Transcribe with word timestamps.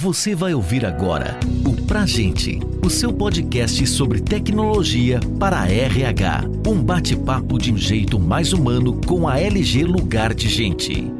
Você 0.00 0.32
vai 0.32 0.54
ouvir 0.54 0.86
agora 0.86 1.36
o 1.66 1.74
Pra 1.84 2.06
Gente, 2.06 2.60
o 2.86 2.88
seu 2.88 3.12
podcast 3.12 3.84
sobre 3.88 4.20
tecnologia 4.20 5.18
para 5.40 5.62
a 5.62 5.68
RH. 5.68 6.44
Um 6.64 6.80
bate-papo 6.80 7.58
de 7.58 7.72
um 7.72 7.76
jeito 7.76 8.16
mais 8.16 8.52
humano 8.52 9.00
com 9.04 9.26
a 9.26 9.40
LG 9.40 9.82
Lugar 9.82 10.34
de 10.34 10.48
Gente. 10.48 11.12